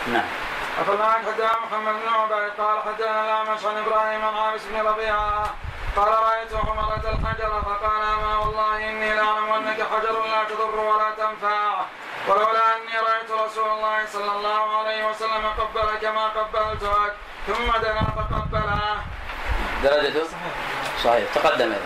[0.08, 0.26] نعم.
[0.82, 2.52] أخبرنا حدثنا محمد بن عبيد.
[2.60, 5.54] قال حدثنا الأعمش عن إبراهيم عن عابس بن ربيعة.
[5.96, 11.86] قال رأيت حمرة الحجر فقال أما والله إني لأعلم أنك حجر لا تضر ولا تنفع.
[12.30, 17.14] ولولا أني رأيت رسول الله صلى الله عليه وسلم قبلك ما قبلتك
[17.48, 19.02] ثم دنا فقبله
[19.84, 20.28] درجته
[21.04, 21.34] صحيح.
[21.36, 21.82] تقدم نعم.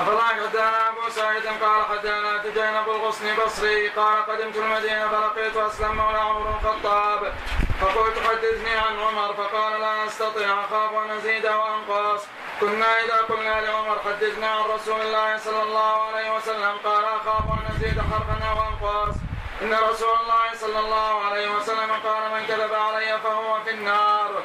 [0.00, 3.88] أفضل حدثنا أبو سعيد قال حدثنا تجين أبو الغصن بصري.
[3.88, 7.32] قال قدمت المدينة فلقيت أسلم مولى عمر الخطاب.
[7.80, 12.22] فقلت حدثني عن عمر فقال لا أستطيع أخاف أن أزيد وأنقص
[12.60, 17.76] كنا إذا قلنا لعمر حدثنا عن رسول الله صلى الله عليه وسلم قال أخاف أن
[17.76, 19.16] أزيد حرفا أو أنقص.
[19.62, 24.42] إن رسول الله صلى الله عليه وسلم قال من كذب علي فهو في النار.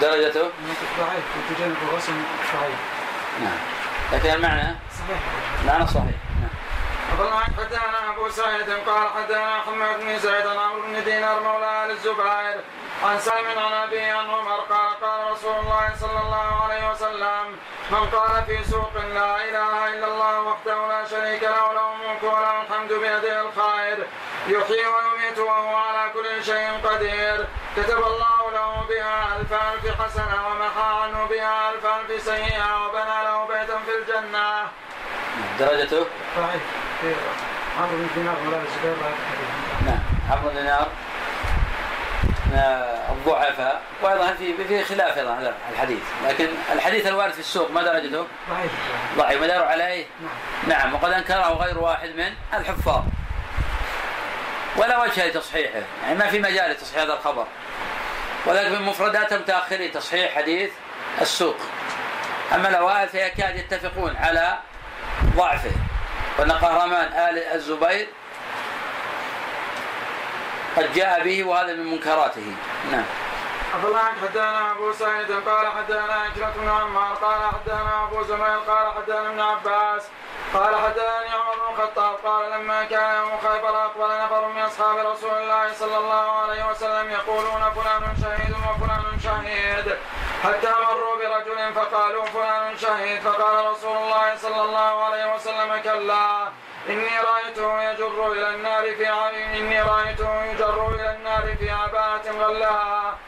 [0.00, 0.50] درجته
[0.98, 1.24] ضعيف
[1.60, 2.22] أبو الغصن
[2.54, 2.78] ضعيف.
[3.40, 3.58] نعم.
[4.12, 5.20] لكن المعنى؟ صحيح.
[5.66, 6.27] معنى صحيح.
[7.08, 11.90] أخبرنا حدثنا أبو سعيد قال حدثنا محمد بن زيد عن عمرو بن دينار مولى آل
[11.90, 12.60] الزبير.
[13.04, 17.56] عن سالم عن أبي عن عمر قال قال رسول الله صلى الله عليه وسلم
[17.90, 22.62] من قال في سوق لا إله إلا الله وحده لا شريك له له الملك وله
[22.62, 24.06] الحمد بيده الخير
[24.48, 27.46] يحيي ويميت وهو على كل شيء قدير.
[27.76, 33.46] كتب الله له بها ألف ألف حسنة ومحى عنه بها ألف ألف سيئة وبنى له
[33.46, 34.68] بيتا في الجنة.
[35.58, 36.06] درجته؟
[36.36, 36.62] صحيح
[37.78, 38.96] عمرو بن دينار ولا الزبير
[39.86, 39.98] نعم
[40.30, 40.88] عمرو بن دينار.
[43.10, 43.82] الضعفاء.
[44.02, 46.02] وأيضا في في خلاف أيضا هذا الحديث.
[46.28, 48.72] لكن الحديث الوارد في السوق ما درجته؟ ضعيف.
[49.16, 49.42] ضعيف.
[49.42, 50.06] مدار عليه؟
[50.66, 50.78] نعم.
[50.78, 50.94] نعم.
[50.94, 53.02] وقد أنكره غير واحد من الحفاظ.
[54.76, 55.80] ولا وجه لتصحيحه.
[56.02, 57.46] يعني ما في مجال لتصحيح هذا الخبر.
[58.46, 60.70] ولكن من مفردات المتاخرين تصحيح حديث
[61.20, 61.56] السوق.
[62.54, 64.58] أما الأوائل فيكاد يتفقون على
[65.38, 65.70] ضعفه.
[66.38, 68.06] وأن قهرمان آل الزبير
[70.76, 72.52] قد جاء به وهذا من منكراته.
[72.92, 73.04] نعم.
[73.74, 79.28] أفلا حدثنا أبو سعيد قال حدثنا إكرة بن عمار قال حدثنا أبو زميل قال حدثنا
[79.28, 80.08] ابن عباس
[80.54, 85.30] قال حدثني عمر بن الخطاب قال لما كان يوم خيبر أقبل نفر من أصحاب رسول
[85.30, 89.96] الله صلى الله عليه وسلم يقولون فلان شهيد وفلان شهيد.
[90.44, 96.48] حتى مروا برجل فقالوا فلان شهيد فقال رسول الله صلى الله عليه وسلم كلا
[96.88, 99.08] إني رأيته يجر إلى النار في
[99.58, 103.18] إني رأيته يجر إلى النار في عباءة غلها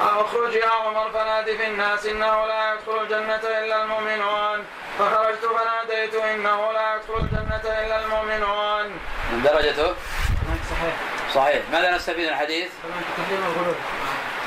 [0.00, 4.66] اخرج يا عمر فنادي في الناس إنه لا يدخل الجنة إلا المؤمنون.
[4.98, 8.84] فخرجت فناديت إنه لا يدخل الجنة إلا المؤمنون.
[9.32, 9.94] من درجته
[10.70, 10.94] صحيح.
[11.34, 11.62] صحيح.
[11.72, 12.70] ماذا نستفيد من الحديث؟
[13.16, 13.74] تحريم الغلو.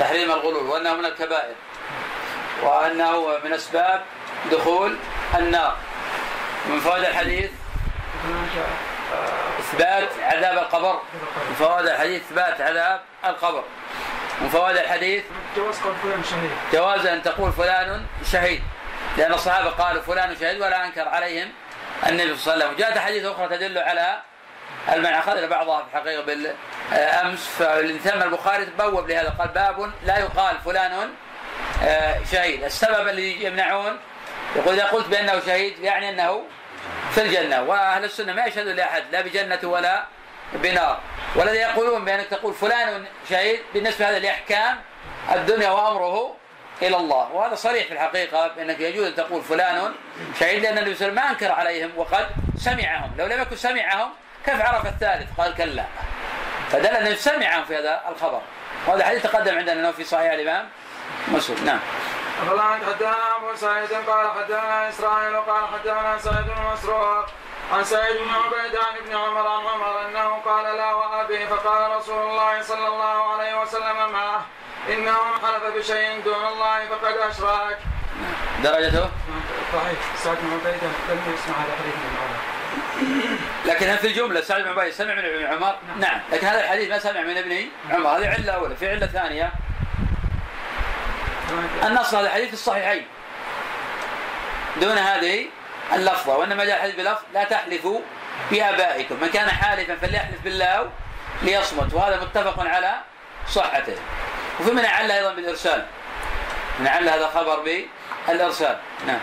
[0.00, 1.54] تحريم الغلول وأنه من الكبائر.
[2.62, 4.02] وأنه من أسباب
[4.52, 4.96] دخول
[5.34, 5.76] النار.
[6.66, 7.50] من فوائد الحديث؟
[9.58, 11.00] إثبات عذاب القبر.
[11.48, 13.62] من فوائد الحديث إثبات عذاب القبر.
[14.40, 15.24] من فوائد الحديث؟
[15.56, 16.50] جواز قول فلان شهيد.
[16.72, 18.62] جواز أن تقول فلان شهيد.
[19.18, 21.48] لأن الصحابة قالوا فلان شهيد ولا أنكر عليهم
[22.06, 22.78] النبي صلى الله عليه وسلم.
[22.78, 24.20] جاءت أحاديث أخرى تدل على
[24.92, 27.46] المعنى اخذنا بعضها في الحقيقة بالأمس.
[27.58, 31.10] فالثم البخاري بوب لهذا قال باب لا يقال فلان
[31.84, 32.64] آه، شهيد.
[32.64, 33.98] السبب اللي يمنعون
[34.56, 36.42] يقول إذا قلت بأنه شهيد يعني أنه
[37.14, 37.62] في الجنة.
[37.62, 40.04] وأهل السنة ما يشهدون لأحد لا بجنة ولا
[40.52, 41.00] بنار
[41.34, 44.80] والذي يقولون بانك تقول فلان شهيد بالنسبة هذا لأحكام
[45.32, 46.34] الدنيا وأمره
[46.82, 47.32] إلى الله.
[47.32, 49.94] وهذا صريح في الحقيقة بأنك يجوز أن تقول فلان
[50.40, 52.26] شهيد لأن النبي صلى الله عليه وسلم ما أنكر عليهم وقد
[52.56, 53.10] سمعهم.
[53.18, 54.10] لو لم يكن سمعهم
[54.46, 55.84] كيف عرف الثالث؟ قال كلا.
[56.70, 58.40] فدل أنه سمعهم في هذا الخبر.
[58.86, 60.68] وهذا الحديث تقدم عندنا انه في صحيح الإمام
[61.28, 61.64] مسلم.
[61.64, 61.78] نعم.
[62.42, 67.26] أفلا حدثنا أبو سعيد قال حدثنا إسرائيل قال حدثنا سعيد بن مسروق.
[67.72, 72.30] عن سعيد بن عبيد عن ابن عمر عن عمر أنه قال لا وأبي فقال رسول
[72.30, 74.46] الله صلى الله عليه وسلم معه
[74.88, 77.78] إنه من حلف بشيء دون الله فقد أشرك.
[78.62, 79.10] درجته؟
[79.72, 82.38] صحيح سعد بن عبيدة لم يسمع هذا الحديث من عمر.
[83.64, 86.20] لكن هل في الجملة سعد بن عبيد سمع من ابن عمر؟ نعم.
[86.32, 88.76] لكن هذا الحديث ما سمع من ابن عمر هذه علة أولى.
[88.76, 89.52] في علة ثانية.
[91.84, 93.06] النص هذا الحديث في الصحيحين.
[94.80, 95.46] دون هذه
[95.92, 98.00] اللفظة وإنما جاء الحديث بلفظ لا تحلفوا
[98.50, 99.20] بآبائكم.
[99.20, 100.90] من كان حالفا فليحلف بالله
[101.42, 102.94] ليصمت وهذا متفق على
[103.48, 103.96] صحته.
[104.60, 105.86] وفي من أعل أيضا بالإرسال.
[106.80, 107.84] من أعل هذا الخبر
[108.28, 108.78] بالإرسال.
[109.06, 109.20] نعم.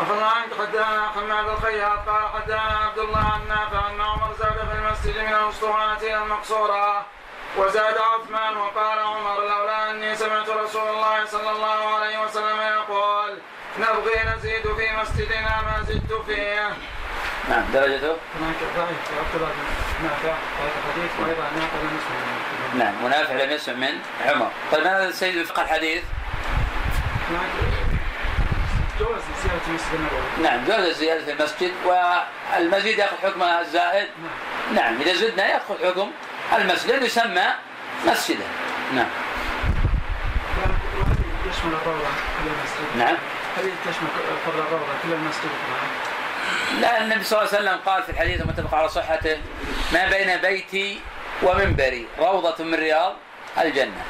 [0.00, 5.18] عنك حدثنا حماد الخياط قال حدثنا عبد الله عن نافع أن عمر زاد في المسجد
[5.18, 7.06] من الأسطوانة إلى المقصورة
[7.56, 12.60] وزاد عثمان وقال عمر لولا أني سمعت رسول الله صلى الله عليه وسلم
[13.78, 16.68] نبغي نزيد في مسجدنا ما زدت فيه.
[17.48, 22.16] نعم درجته هناك ضعيف عبد الله بن نافع هذا الحديث وأيضا نافع لم يسمع.
[22.74, 22.84] منه.
[22.84, 24.50] نعم ونافع لم يسمع من عمر.
[24.72, 26.02] طيب هذا السيد وفق الحديث؟
[29.00, 30.42] جواز زيارة المسجد النبوي.
[30.42, 34.08] نعم جوز الزيادة في المسجد والمزيد يأخذ حكم الزائد؟
[34.74, 35.00] نعم.
[35.00, 36.10] إذا زدنا يأخذ حكم
[36.58, 37.46] المسجد يسمى
[38.06, 38.44] مسجدا.
[38.94, 39.06] نعم.
[41.50, 41.72] يشمل؟
[42.98, 43.16] نعم.
[43.56, 44.08] هل تشمل
[44.46, 45.50] قبل الروضة كل المسجد؟
[46.80, 49.38] لا النبي صلى الله عليه وسلم قال في الحديث المتفق على صحته
[49.92, 51.00] ما بين بيتي
[51.42, 53.16] ومنبري روضة من رياض
[53.58, 54.04] الجنة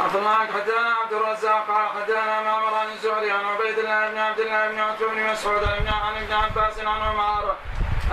[0.00, 4.40] عبد الله حدثنا عبد الرزاق قال حدثنا معمر عن الزهري عن عبيد الله بن عبد
[4.40, 7.56] الله بن عتبة بن مسعود عن ابن عباس عن عمر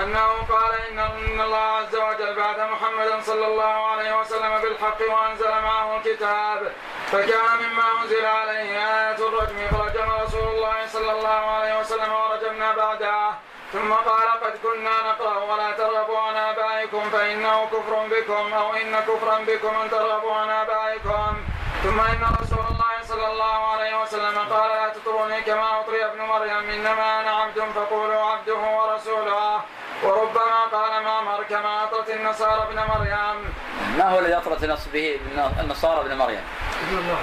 [0.03, 5.97] أنه قال ان الله عز وجل بعد محمد صلى الله عليه وسلم بالحق وأنزل معه
[5.97, 6.71] الكتاب
[7.11, 13.31] فكان مما أنزل عليه آية الرجم فرجم رسول الله صلى الله عليه وسلم ورجمنا بعده
[13.73, 19.37] ثم قال قد كنا نقرأ ولا ترغبوا عن آبائكم فإنه كفر بكم أو إن كفرا
[19.47, 21.37] بكم أن ترغبوا عن آبائكم.
[21.83, 26.69] ثم إن رسول الله صلى الله عليه وسلم قال لا تطروني كما أطري ابن مريم
[26.69, 29.61] إنما أنا عبد فقولوا عبده ورسوله.
[30.03, 33.53] وربما قال معمر كما أطرت النصارى ابن مريم.
[33.97, 35.19] ما هو الذي أطرت نص به
[35.59, 36.41] النصارى ابن مريم؟
[36.87, 37.19] ابن الله.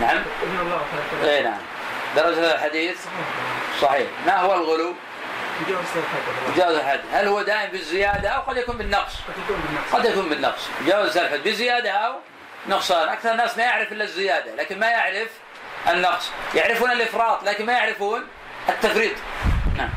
[0.00, 0.22] نعم.
[0.42, 0.80] ابن الله.
[1.24, 1.60] اي نعم.
[2.16, 3.06] درجة هذا الحديث؟
[3.80, 4.08] صحيح.
[4.26, 4.94] ما هو الغلو؟
[5.66, 7.00] يجوز الحد جواز الحد.
[7.12, 9.94] هل هو دائم بالزيادة أو قد يكون بالنقص؟ قد يكون بالنقص.
[9.94, 10.68] قد يكون بالنقص.
[10.86, 12.14] جواز الحد بزيادة أو
[12.68, 15.28] نقصان؟ أكثر الناس ما يعرف إلا الزيادة لكن ما يعرف
[15.88, 16.30] النقص.
[16.54, 18.26] يعرفون الإفراط لكن ما يعرفون
[18.68, 19.16] التفريط.
[19.76, 19.90] نعم.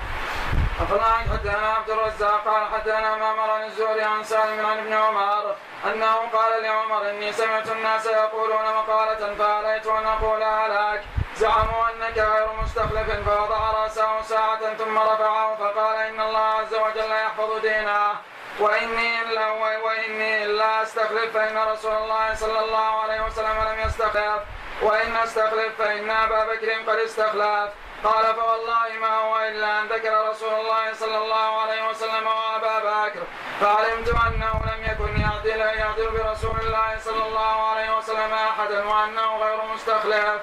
[0.81, 5.55] أخبرنا حدثنا عبد الرزاق قال حدثنا معمر عن الزهري عن سالم عن ابن عمر
[5.85, 11.03] أنه قال لعمر إني سمعت الناس يقولون مقالة فأريت أن أقولها لك
[11.35, 17.61] زعموا أنك غير مستخلف فوضع رأسه ساعة ثم رفعه فقال إن الله عز وجل يحفظ
[17.61, 18.11] دينه.
[18.59, 19.47] وإني إلا
[19.83, 24.41] وإني إلا أستخلف فإن رسول الله صلى الله عليه وسلم لم يستخلف.
[24.81, 27.69] وإن أستخلف فإن أبا بكر قد استخلف.
[28.03, 33.23] قال فوالله ما هو إلا أن ذكر رسول الله صلى الله عليه وسلم وأبا بكر
[33.61, 39.59] فعلمت أنه لم يكن يعدل يعدل برسول الله صلى الله عليه وسلم أحدا وأنه غير
[39.73, 40.41] مستخلف.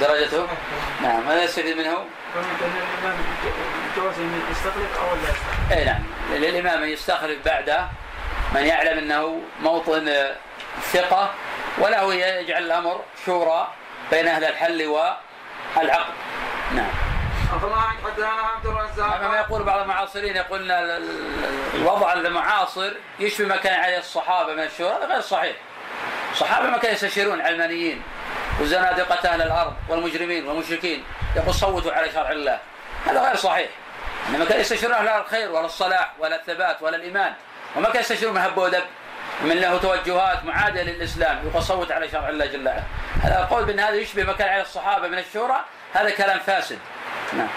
[0.00, 0.46] درجته؟
[1.02, 1.26] نعم.
[1.26, 2.04] ماذا يستفيد منه؟
[4.50, 6.02] يستخلف أو لا يستخلف اي نعم.
[6.30, 7.86] للإمام أن يستخلف بعده
[8.54, 10.34] من يعلم أنه موطن
[10.92, 11.30] ثقة
[11.78, 13.68] وله يجعل الأمر شورى
[14.10, 16.14] بين أهل الحل والعقد
[16.74, 16.90] نعم.
[17.52, 19.22] حدثنا عبد الرزاق.
[19.22, 24.52] ما يقول بعض المعاصرين يقول ان ال- ال- الوضع المعاصر يشبه ما كان عليه الصحابة
[24.54, 25.56] من الشورى هذا غير صحيح.
[26.32, 28.02] الصحابة ما كانوا يستشيرون علمانيين
[28.60, 31.04] وزنادقة أهل الأرض والمجرمين والمشركين
[31.36, 32.58] يقول صوتوا على شرع الله.
[33.06, 33.68] هذا غير صحيح.
[34.28, 37.32] إنما كانوا يستشيرون أهل الخير ولا الصلاح ولا الثبات ولا الإيمان.
[37.76, 38.82] وما كانوا يستشيرون من هب ودب
[39.42, 42.82] من له توجهات معاديه للإسلام يقول صوت على شرع الله جل وعلا.
[43.22, 46.78] هذا القول بأن هذا يشبه ما كان عليه الصحابة من الشورى هذا كلام فاسد.
[47.32, 47.48] نعم.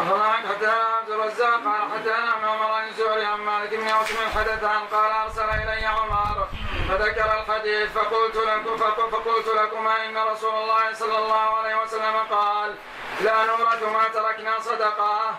[0.00, 5.10] أخبرنا حدثنا عبد الرزاق قال حدثنا معمر عن الزهري عن مالك بن عوف حدثان قال
[5.12, 6.48] أرسل إلي عمر
[6.88, 12.74] فذكر الحديث فقلت لكم فق- فقلت لكما إن رسول الله صلى الله عليه وسلم قال
[13.20, 15.38] لا نورث ما تركنا صدقة.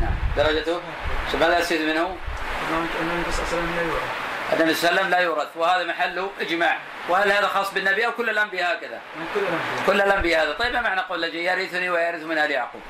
[0.00, 0.14] نعم.
[0.36, 0.80] درجته؟
[1.32, 2.16] شوف ماذا يستفيد منه؟
[4.52, 6.78] النبي صلى الله عليه وسلم لا يورث وهذا محله إجماع.
[7.08, 9.00] وهل هذا خاص بالنبي أو كل الأنبياء هكذا؟
[9.86, 10.42] كل الأنبياء.
[10.42, 10.52] هذا.
[10.52, 12.82] طيب ما معنى قول الذي يرثني ويرث من آل يعقوب؟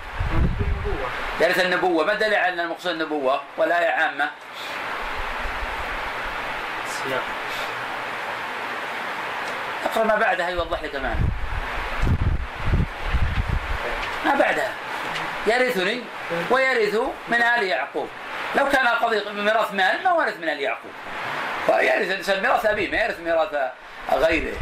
[1.41, 2.05] يرث النبوة.
[2.05, 4.31] ما الدليل على أن المقصود النبوة والايه عامة؟
[6.87, 7.23] السياق.
[9.85, 11.21] اقرا ما بعدها يوضح لك معنى.
[14.25, 14.73] ما بعدها.
[15.47, 16.03] يرثني
[16.51, 16.95] ويرث
[17.29, 18.09] من آل يعقوب.
[18.57, 20.93] لو كان قضية ميراث مال ما ورث من آل يعقوب.
[21.67, 23.55] فيرث الانسان ميراث أبيه ما يرث ميراث
[24.13, 24.57] غيره.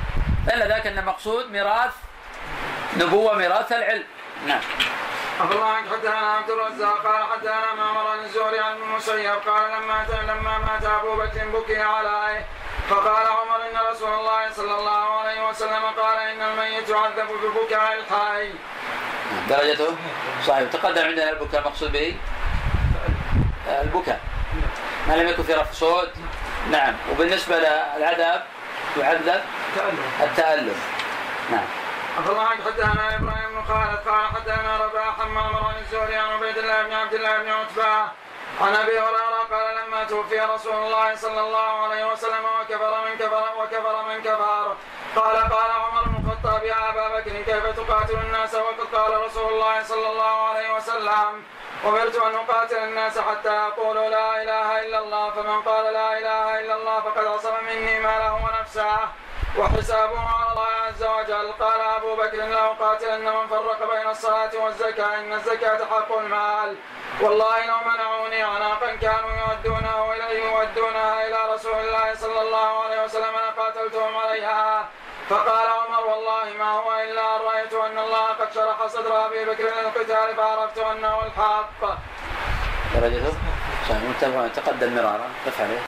[0.47, 1.95] دل ذاك إن المقصود ميراث
[2.97, 4.05] نبوة ميراث العلم.
[4.47, 4.61] نعم.
[5.41, 10.85] أخبرنا حدثنا عبد الرزاق قال حدثنا معمر عن الزهري عن المسيب قال لما لما مات
[10.85, 12.47] أبو بكر بكي عليه
[12.89, 18.53] فقال عمر إن رسول الله صلى الله عليه وسلم قال إن الميت يعذب ببكاء الحي.
[19.49, 19.97] درجته؟
[20.47, 20.71] صحيح.
[20.73, 22.17] تقدم عندنا البكاء المقصود به؟
[23.83, 24.21] البكاء.
[25.09, 26.11] ما لم يكن في رفع صوت.
[26.71, 26.95] نعم.
[27.11, 28.45] وبالنسبة للعذاب
[28.97, 29.43] يعذب
[29.77, 30.81] تألم التألم.
[31.51, 31.65] نعم.
[32.19, 34.09] أخبرنا حدثنا إبراهيم بن خالد.
[34.09, 37.95] قال حدثنا رباح معمر عن الزهري عن عبيد الله بن عبد الله بن عتبة
[38.61, 43.45] عن أبي هريرة قال لما توفي رسول الله صلى الله عليه وسلم وكفر من كفر
[43.59, 44.77] وكفر من كفر.
[45.17, 49.83] قال قال عمر بن الخطاب يا أبا بكر كيف تقاتل الناس وقد قال رسول الله
[49.83, 51.43] صلى الله عليه وسلم؟
[51.85, 55.31] أمرت أن أقاتل الناس حتى يقولوا لا إله إلا الله.
[55.31, 58.99] فمن قال لا إله إلا الله فقد عصم مني ماله ونفسه
[59.59, 61.53] وحسابه على الله عز وجل.
[61.53, 65.21] قال أبو بكر لأقاتلن من فرق بين الصلاة والزكاة.
[65.21, 66.77] إن الزكاة حق المال.
[67.21, 73.35] والله لو منعوني عناقا كانوا يودونه إليه يودونها إلى رسول الله صلى الله عليه وسلم
[73.49, 74.89] لقاتلتهم عليها.
[75.33, 79.65] فقال عمر والله ما هو إلا أن رأيت أن الله قد شرح صدر أبي بكر
[79.65, 81.81] للقتال فعرفت أنه الحق.
[82.95, 83.33] درجته؟
[84.49, 85.29] تقدم مرارا.